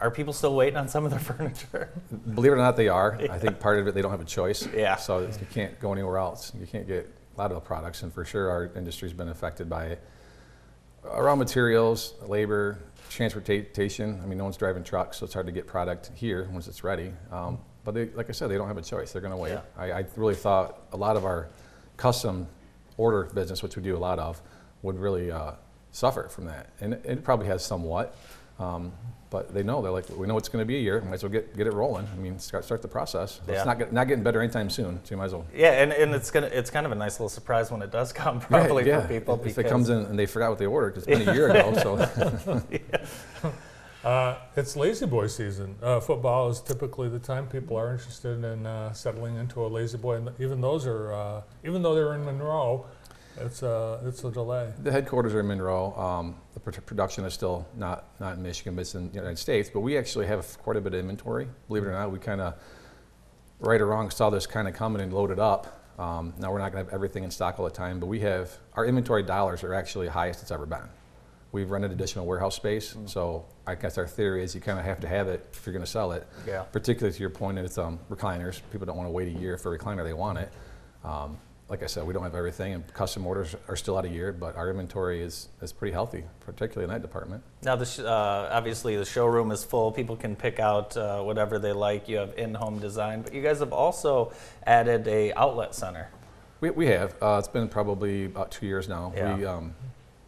[0.00, 1.90] Are people still waiting on some of their furniture?
[2.34, 3.18] Believe it or not, they are.
[3.20, 3.32] Yeah.
[3.32, 4.66] I think part of it they don't have a choice.
[4.74, 4.96] Yeah.
[4.96, 6.52] So you can't go anywhere else.
[6.58, 9.68] You can't get a lot of the products, and for sure our industry's been affected
[9.68, 10.02] by it.
[11.02, 12.78] Raw materials, labor,
[13.10, 14.20] transportation.
[14.22, 16.84] I mean, no one's driving trucks, so it's hard to get product here once it's
[16.84, 17.12] ready.
[17.30, 19.12] Um, but they, like I said, they don't have a choice.
[19.12, 19.52] They're going to wait.
[19.52, 19.60] Yeah.
[19.76, 21.48] I, I really thought a lot of our
[21.96, 22.46] custom
[23.00, 24.40] order business, which we do a lot of,
[24.82, 25.52] would really uh,
[25.92, 28.14] suffer from that, and it, it probably has somewhat.
[28.58, 28.92] Um,
[29.30, 31.00] but they know they're like, we know it's going to be a year.
[31.02, 32.06] Might as well get, get it rolling.
[32.12, 33.34] I mean, start, start the process.
[33.36, 33.58] So Yeah.
[33.58, 34.98] It's not get, not getting better anytime soon.
[35.04, 35.46] So you might as well.
[35.54, 38.12] Yeah, and, and it's gonna it's kind of a nice little surprise when it does
[38.12, 39.34] come, probably yeah, for people.
[39.36, 41.32] If because it comes in and they forgot what they ordered, 'cause it's been a
[41.38, 41.72] year ago.
[41.84, 42.62] So
[44.02, 45.76] Uh, it's La-Z-Boy season.
[45.82, 50.16] Uh, football is typically the time people are interested in uh, settling into a La-Z-Boy,
[50.16, 52.86] and even those are, uh, even though they're in Monroe,
[53.38, 54.72] it's a it's a delay.
[54.82, 55.94] the headquarters are in Monroe.
[55.94, 59.38] Um, the pr- production is still not not in Michigan, but it's in the United
[59.38, 59.70] States.
[59.72, 61.48] But we actually have quite a bit of inventory.
[61.68, 62.54] Believe it or not, we kind of
[63.60, 65.80] right or wrong saw this kind of coming and loaded up.
[65.98, 68.20] Um, now we're not going to have everything in stock all the time, but we
[68.20, 70.88] have our inventory dollars are actually highest it's ever been.
[71.52, 75.00] We've rented additional warehouse space, so I guess our theory is you kind of have
[75.00, 76.24] to have it if you're going to sell it.
[76.46, 76.62] Yeah.
[76.62, 78.60] Particularly to your point, it's um, recliners.
[78.70, 80.52] People don't want to wait a year for a recliner; they want it.
[81.04, 81.38] Um,
[81.68, 84.32] like I said, we don't have everything, and custom orders are still out a year,
[84.32, 87.44] but our inventory is, is pretty healthy, particularly in that department.
[87.62, 89.92] Now, the sh- uh, obviously the showroom is full.
[89.92, 92.08] People can pick out uh, whatever they like.
[92.08, 94.32] You have in-home design, but you guys have also
[94.66, 96.10] added a outlet center.
[96.60, 97.14] We, we have.
[97.22, 99.12] Uh, it's been probably about two years now.
[99.16, 99.36] Yeah.
[99.36, 99.74] We um,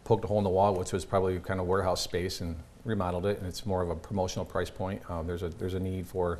[0.03, 3.25] poked a hole in the wall, which was probably kind of warehouse space, and remodeled
[3.25, 3.37] it.
[3.39, 5.01] And it's more of a promotional price point.
[5.09, 6.39] Um, there's a there's a need for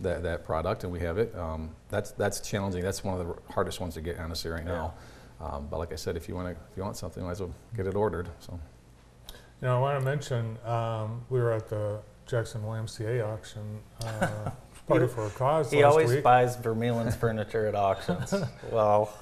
[0.00, 1.34] that, that product, and we have it.
[1.36, 2.82] Um, that's that's challenging.
[2.82, 4.94] That's one of the hardest ones to get, honestly, right now.
[5.40, 7.40] Um, but like I said, if you want to if you want something, might as
[7.40, 8.28] well get it ordered.
[8.40, 8.58] So.
[9.62, 14.50] You know, I want to mention um, we were at the Jackson YMCA auction uh,
[14.88, 16.22] Party for a Cause He last always week.
[16.22, 18.34] buys Vermeulen's furniture at auctions.
[18.72, 19.12] well,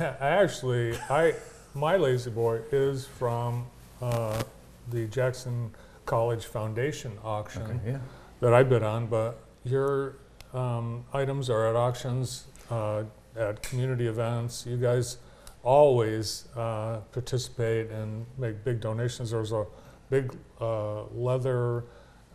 [0.00, 1.34] I actually, I
[1.74, 3.66] my La-Z-Boy is from
[4.00, 4.42] uh,
[4.90, 5.70] the Jackson
[6.06, 7.98] College Foundation auction Okay, yeah.
[8.40, 9.06] that I bid on.
[9.06, 10.16] But your
[10.52, 13.04] um, items are at auctions, uh,
[13.36, 14.66] at community events.
[14.66, 15.18] You guys
[15.62, 19.30] always uh, participate and make big donations.
[19.30, 19.64] There was a
[20.10, 21.84] big uh, leather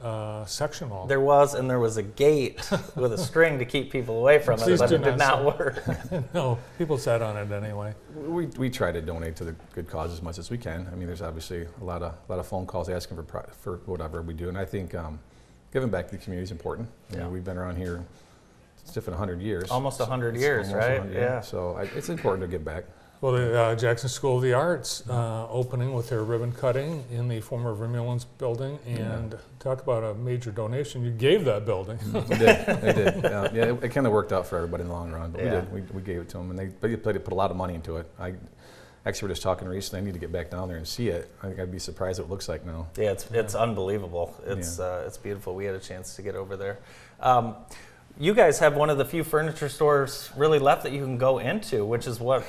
[0.02, 1.06] uh, sectional.
[1.08, 4.60] there was, and there was a gate with a string to keep people away from
[4.62, 5.84] it, but it did not not work.
[6.34, 7.94] no, people sat on it anyway.
[8.16, 10.88] We, we try to donate to the good cause as much as we can.
[10.92, 13.46] I mean, there's obviously a lot of, a lot of phone calls asking for, pri-
[13.62, 14.50] for whatever we do.
[14.50, 15.20] And I think um,
[15.74, 16.90] giving back to the community is important.
[17.12, 17.30] You know, Yeah.
[17.30, 18.06] we've been around here,
[18.84, 19.70] it's different 100 years.
[19.72, 21.00] Almost 100 It's years, almost right?
[21.00, 21.42] 100, Yeah.
[21.42, 22.86] So I, it's important to give back.
[23.20, 27.28] Well, the uh, Jackson School of the Arts uh, opening with their ribbon cutting in
[27.28, 31.04] the former Vermeulen's building, and talk about a major donation.
[31.04, 31.98] You gave that building.
[32.14, 32.66] We did.
[32.66, 33.16] They did.
[33.24, 35.42] Yeah, yeah it, it kind of worked out for everybody in the long run, but
[35.44, 35.62] Yeah.
[35.72, 35.90] we did.
[35.94, 37.74] We, we gave it to them, and they, but they put a lot of money
[37.74, 38.08] into it.
[38.20, 38.36] I
[39.08, 40.02] actually were just talking recently.
[40.02, 41.32] I need to get back down there and see it.
[41.42, 42.86] I think I'd be surprised what it looks like now.
[42.98, 44.36] Yeah, it's it's unbelievable.
[44.46, 45.56] It's uh, it's beautiful.
[45.56, 46.78] We had a chance to get over there.
[47.20, 47.56] Um,
[48.20, 51.40] you guys have one of the few furniture stores really left that you can go
[51.40, 52.44] into, which is what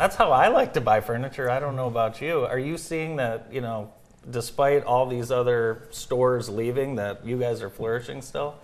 [0.00, 1.50] that's how I like to buy furniture.
[1.50, 2.40] I don't know about you.
[2.44, 3.92] Are you seeing that, you know,
[4.30, 8.54] despite all these other stores leaving that you guys are flourishing still?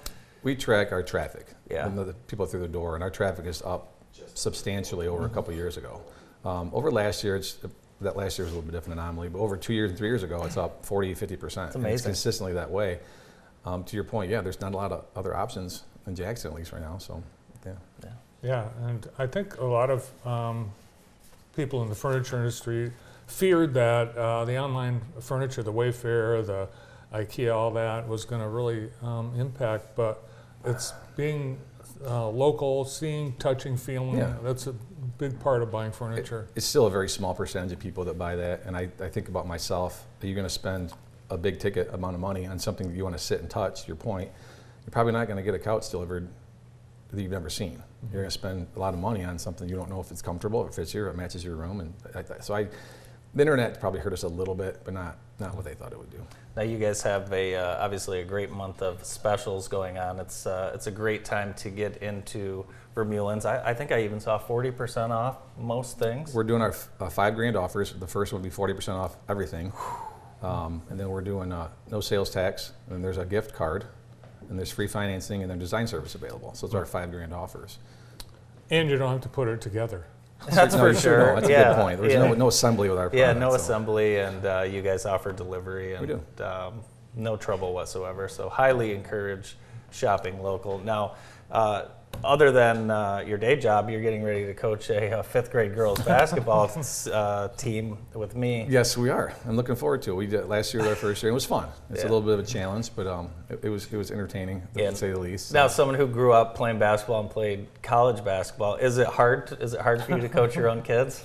[0.43, 1.47] We track our traffic.
[1.71, 1.87] Yeah.
[1.87, 3.93] And the, the people through the door, and our traffic is up
[4.35, 5.33] substantially over Mm-hmm.
[5.33, 6.01] a couple years ago.
[6.45, 7.59] Um, over last year, it's,
[8.01, 10.09] that last year was a little bit different anomaly, but over two years and three
[10.09, 11.67] years ago, it's up 40, 50 percent.
[11.69, 12.05] It's And it's amazing.
[12.11, 12.99] consistently that way.
[13.65, 16.57] Um, to your point, yeah, there's not a lot of other options in Jackson at
[16.57, 16.99] least right now.
[16.99, 17.23] So,
[17.65, 17.73] yeah.
[18.43, 20.73] Yeah, and I think a lot of um,
[21.55, 22.93] people in the furniture industry
[23.27, 26.69] feared that uh, the online furniture, the Wayfair, the
[27.13, 30.29] IKEA, all that was going to really um, impact, but
[30.65, 31.59] it's being
[32.07, 34.19] uh, local, seeing, touching, feeling.
[34.19, 34.35] Yeah.
[34.43, 34.75] That's a
[35.19, 36.49] big part of buying furniture.
[36.55, 39.29] It's still a very small percentage of people that buy that, and I, I think
[39.29, 40.07] about myself.
[40.23, 40.93] Are you going to spend
[41.31, 43.87] a big ticket amount of money on something that you want to sit and touch?
[43.87, 44.31] Your point,
[44.85, 46.29] you're probably not going to get a couch delivered
[47.13, 47.83] that you've never seen.
[48.11, 50.23] You're going to spend a lot of money on something you don't know if it's
[50.23, 52.69] comfortable, if it fits you, or it matches your room, and I, I- so I,
[53.35, 55.99] the internet probably hurt us a little bit, but not not what they thought it
[55.99, 56.23] would do.
[56.55, 60.19] Now you guys have a uh, obviously a great month of specials going on.
[60.21, 63.47] It's uh, it's a great time to get into Vermeulen's.
[63.47, 66.35] I, I think I even saw 40% off most things.
[66.35, 67.93] We're doing our f- uh, five grand offers.
[67.95, 69.73] The first one would be 40% off everything.
[70.43, 73.87] Um, and then we're doing uh, no sales tax, and there's a gift card,
[74.49, 76.55] and there's free financing, and then design service available.
[76.55, 77.79] So those are our five grand offers.
[78.71, 80.07] And you don't have to put it together.
[80.51, 81.19] That's No, for sure.
[81.19, 81.35] know.
[81.37, 82.01] That's a good point.
[82.01, 82.19] There's yeah.
[82.21, 83.37] no, no assembly with our product.
[83.37, 83.57] Yeah, no so.
[83.57, 86.45] assembly, and uh, you guys offer delivery, and We do.
[86.45, 86.81] Um,
[87.15, 88.29] no trouble whatsoever.
[88.29, 89.57] So highly encourage
[89.91, 90.79] shopping local.
[90.79, 91.17] Now,
[91.53, 91.85] uh,
[92.25, 95.75] other than uh, your day job, you're getting ready to coach a, uh fifth grade
[95.75, 96.71] girls basketball
[97.13, 98.67] uh, team with me.
[98.69, 99.33] Yes, we are.
[99.47, 100.15] I'm looking forward to it.
[100.15, 101.31] We did last year, was our first year.
[101.31, 101.69] And it was fun.
[101.91, 102.05] It's Yeah.
[102.05, 104.91] a little bit of a challenge, but um, it, it was it was entertaining Yeah.
[104.91, 105.53] to say the least.
[105.53, 109.49] Now, someone who grew up playing basketball and played college basketball, is it hard?
[109.49, 111.25] To, is it hard for you to coach your own kids?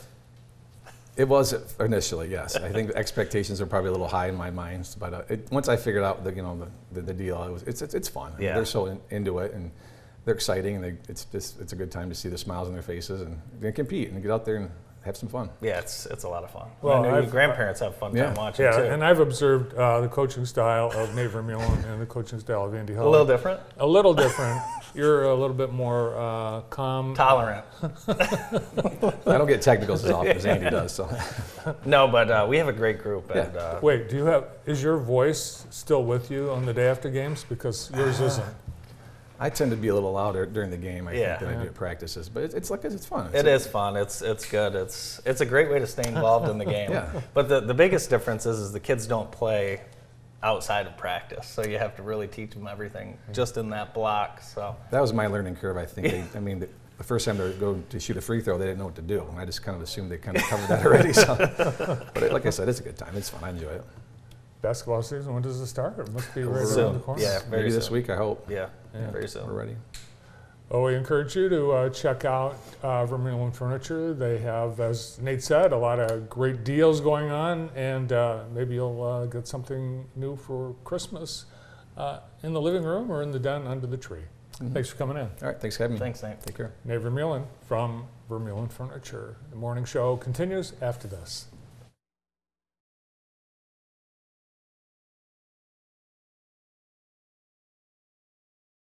[1.15, 2.55] It was initially, yes.
[2.55, 5.51] I think the expectations are probably a little high in my mind, but uh, it,
[5.51, 6.57] once I figured out the you know
[6.91, 8.34] the, the, the deal, it was it's it's, it's fun.
[8.39, 8.53] Yeah.
[8.55, 9.71] They're so in, into it, and
[10.28, 12.73] they're exciting, and they, it's just it's a good time to see the smiles on
[12.73, 14.69] their faces and, and compete and get out there and
[15.05, 15.49] have some fun.
[15.61, 16.67] Yeah, it's it's a lot of fun.
[16.82, 18.25] Well, I know your grandparents have fun Yeah.
[18.25, 18.84] time watching Yeah, too.
[18.84, 22.75] and I've observed uh, the coaching style of Nate Vermeulen and the coaching style of
[22.75, 23.07] Andy Hull.
[23.07, 23.61] A little different?
[23.78, 24.61] A little different.
[24.93, 27.15] You're a little bit more uh, calm.
[27.15, 27.63] Tolerant.
[28.09, 31.09] I don't get technicals as often as Andy does, so.
[31.86, 33.30] no, but uh, we have a great group.
[33.34, 36.88] And, uh, Wait, do you have, is your voice still with you on the day
[36.89, 37.45] after games?
[37.47, 38.45] Because yours isn't.
[39.39, 41.38] I tend to be a little louder during the game, I Yeah.
[41.38, 42.27] think, than I do at practices.
[42.29, 43.27] But it's, it's like it's fun.
[43.33, 43.95] It It's is fun.
[43.95, 44.73] It's it's good.
[44.75, 46.91] It's it's a great way to stay involved in the game.
[46.97, 47.21] Yeah.
[47.33, 49.81] But the, the biggest difference is, is the kids don't play
[50.43, 54.41] outside of practice, so you have to really teach them everything just in that block.
[54.41, 55.77] So That was my learning curve.
[55.77, 56.07] I think.
[56.07, 58.65] They, I mean, the, the first time they go to shoot a free throw, they
[58.65, 60.67] didn't know what to do, and I just kind of assumed they kind of covered
[60.69, 61.13] that already.
[61.13, 61.35] So,
[62.13, 63.15] but it, like I said, it's a good time.
[63.15, 63.43] It's fun.
[63.43, 63.83] I enjoy it.
[64.61, 65.99] Basketball season, when does it start?
[65.99, 66.83] It must be right Soon.
[66.85, 67.21] around the corner.
[67.21, 68.09] Yeah, very Maybe this week.
[68.09, 68.49] I hope.
[68.49, 69.11] Yeah, Yeah.
[69.11, 69.45] very soon.
[69.47, 69.75] We're ready.
[70.69, 74.13] Well, we encourage you to uh, check out uh, Vermeulen Furniture.
[74.13, 78.73] They have, as Nate said, a lot of great deals going on, and uh, maybe
[78.75, 81.45] you'll uh, get something new for Christmas
[81.95, 84.23] uh, in the living room or in the den under the tree.
[84.73, 85.23] Thanks for coming in.
[85.41, 85.61] All right.
[85.61, 85.99] Thanks for having me.
[85.99, 86.41] Thanks, Nate.
[86.41, 86.73] Take care.
[86.83, 89.37] Nate Vermeulen from Vermeulen Furniture.
[89.51, 91.45] The morning show continues after this.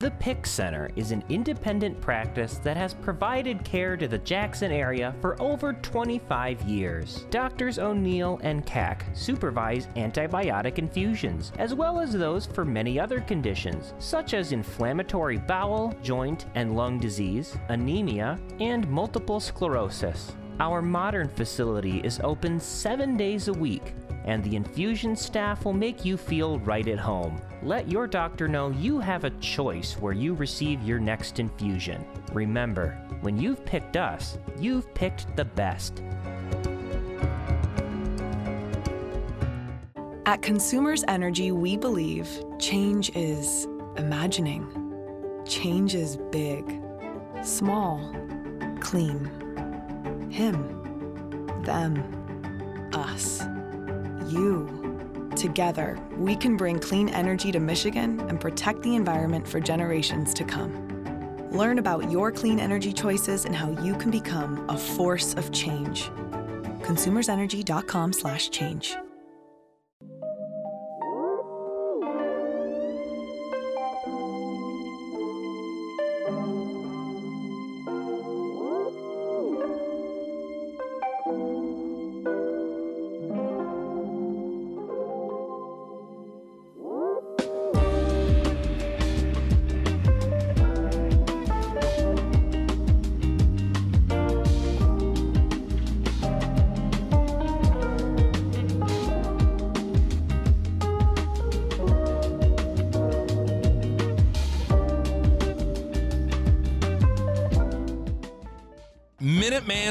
[0.03, 5.15] The PIC Center is an independent practice that has provided care to the Jackson area
[5.21, 7.25] for over 25 years.
[7.29, 13.93] Doctors O'Neill and Cack supervise antibiotic infusions, as well as those for many other conditions,
[13.97, 20.33] such as inflammatory bowel, joint, and lung disease, anemia, and multiple sclerosis.
[20.59, 23.93] Our modern facility is open seven days a week,
[24.25, 27.41] and the infusion staff will make you feel right at home.
[27.61, 32.05] Let your doctor know you have a choice where you receive your next infusion.
[32.31, 36.01] Remember, when you've picked us, you've picked the best.
[40.25, 43.67] At Consumers Energy, we believe change is
[43.97, 44.65] imagining.
[45.45, 46.81] Change is big,
[47.43, 48.15] small,
[48.79, 49.25] clean.
[50.31, 53.43] Him, them, us,
[54.29, 55.29] you.
[55.35, 60.43] Together, we can bring clean energy to Michigan and protect the environment for generations to
[60.43, 60.71] come.
[61.51, 66.11] Learn about your clean energy choices and how you can become a force of change.
[66.81, 68.97] consumersenergy.com/change.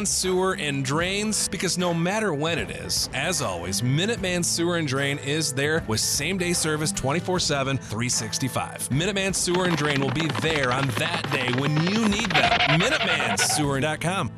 [0.02, 4.88] Minuteman Sewer and Drains because no matter when it is, as always, Minuteman Sewer and
[4.88, 8.88] Drain is there with same day service 24 7, 365.
[8.88, 12.50] Minuteman Sewer and Drain will be there on that day when you need them.
[12.80, 14.32] MinutemanSewer.com.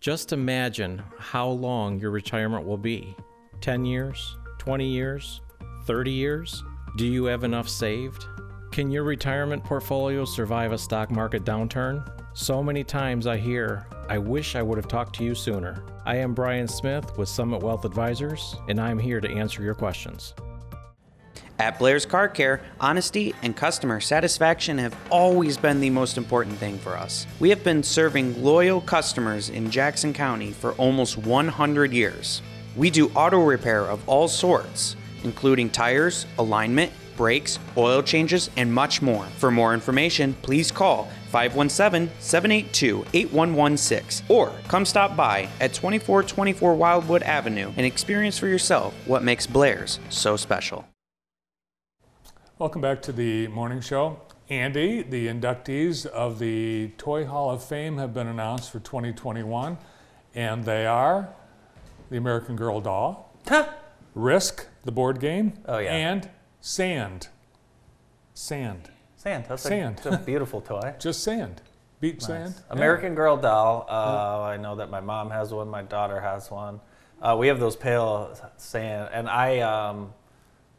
[0.00, 3.14] Just imagine how long your retirement will be
[3.60, 5.42] 10 years, 20 years,
[5.84, 6.64] 30 years?
[6.96, 8.24] Do you have enough saved?
[8.70, 12.08] Can your retirement portfolio survive a stock market downturn?
[12.34, 15.82] So many times I hear, I wish I would have talked to you sooner.
[16.04, 20.34] I am Brian Smith with Summit Wealth Advisors, and I'm here to answer your questions.
[21.58, 26.78] At Blain's Car Care, honesty and customer satisfaction have always been the most important thing
[26.78, 27.26] for us.
[27.40, 32.42] We have been serving loyal customers in Jackson County for almost 100 years.
[32.76, 34.94] We do auto repair of all sorts,
[35.24, 39.24] including tires, alignment, brakes, oil changes, and much more.
[39.36, 47.22] For more information, please call 517 782 8116 or come stop by at 2424 Wildwood
[47.24, 50.86] Avenue and experience for yourself what makes Blain's so special.
[52.58, 54.20] Welcome back to the morning show.
[54.48, 59.76] Andy, the inductees of the Toy Hall of Fame have been announced for 2021,
[60.34, 61.28] and they are
[62.10, 63.36] the American Girl doll,
[64.14, 65.92] Risk, the board game, Oh, yeah.
[65.92, 66.30] and
[66.60, 67.28] Sand.
[68.34, 68.90] Sand.
[69.16, 69.44] Sand.
[69.48, 69.96] That's a- sand.
[69.98, 70.94] it's a beautiful toy.
[71.00, 71.62] Just sand.
[72.00, 72.26] Beach Nice.
[72.26, 72.54] sand.
[72.70, 73.86] American Girl doll.
[73.88, 75.68] Uh, I know that my mom has one.
[75.68, 76.80] My daughter has one.
[77.20, 80.12] Uh, we have those pale sand, and I, um,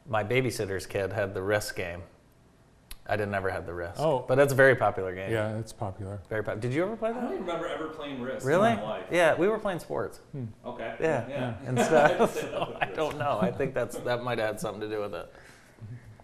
[0.08, 2.02] my babysitter's kid had the Risk game.
[3.06, 3.96] I didn't ever have the Risk.
[4.00, 4.24] Oh.
[4.26, 5.32] but that's a very popular game.
[5.32, 6.22] Yeah, it's popular.
[6.30, 6.62] Very popular.
[6.62, 7.18] Did you ever play that?
[7.24, 8.70] I don't remember ever playing Risk Really?
[8.72, 9.06] in my life.
[9.12, 10.22] Yeah, we were playing sports.
[10.66, 10.96] Okay.
[11.02, 11.54] Yeah, Yeah.
[11.66, 12.36] and stuff.
[12.40, 13.40] so I don't know.
[13.42, 15.34] I think that's that might have had something to do with it.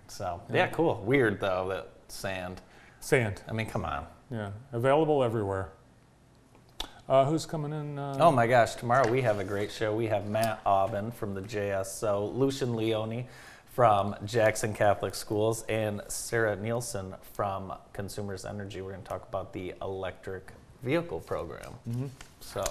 [0.08, 1.02] So yeah, cool.
[1.06, 2.62] Weird though that sand.
[3.00, 3.42] Sand.
[3.48, 4.06] I mean, come on.
[4.32, 5.70] Yeah, available everywhere.
[7.08, 8.00] Uh, who's coming in?
[8.00, 9.94] Uh, Oh my gosh, tomorrow we have a great show.
[9.96, 13.26] We have Matt Aubin from the JSO, Lucian Leone
[13.74, 18.82] from Jackson Catholic Schools, and Sarah Nielsen from Consumers Energy.
[18.82, 20.52] We're going to talk about the electric
[20.82, 21.74] vehicle program.
[21.90, 22.10] Mhm.
[22.40, 22.64] So,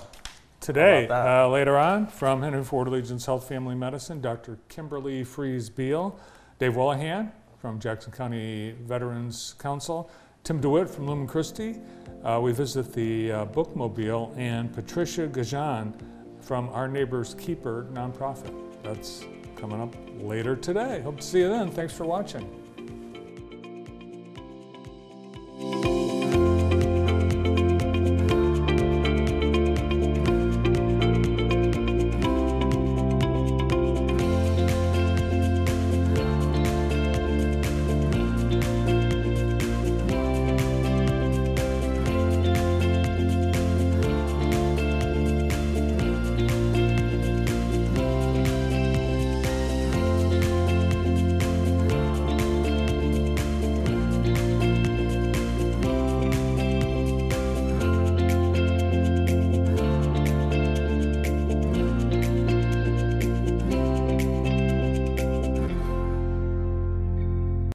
[0.61, 4.57] Today, uh, later on, from Henry Ford Allegiance Health Family Medicine, Dr.
[4.71, 6.19] Kimberly Fries Beal,
[6.59, 10.09] Dave Willihan from Jackson County Veterans Council,
[10.45, 11.77] Tim DeWitt from Lumen Christi.
[12.23, 15.93] Uh, we visit the uh, Bookmobile, and Patricia Gajan
[16.41, 18.55] from Our Neighbor's Keeper nonprofit.
[18.83, 19.25] That's
[19.57, 21.01] coming up later today.
[21.01, 21.71] Hope to see you then.
[21.71, 22.64] Thanks for watching.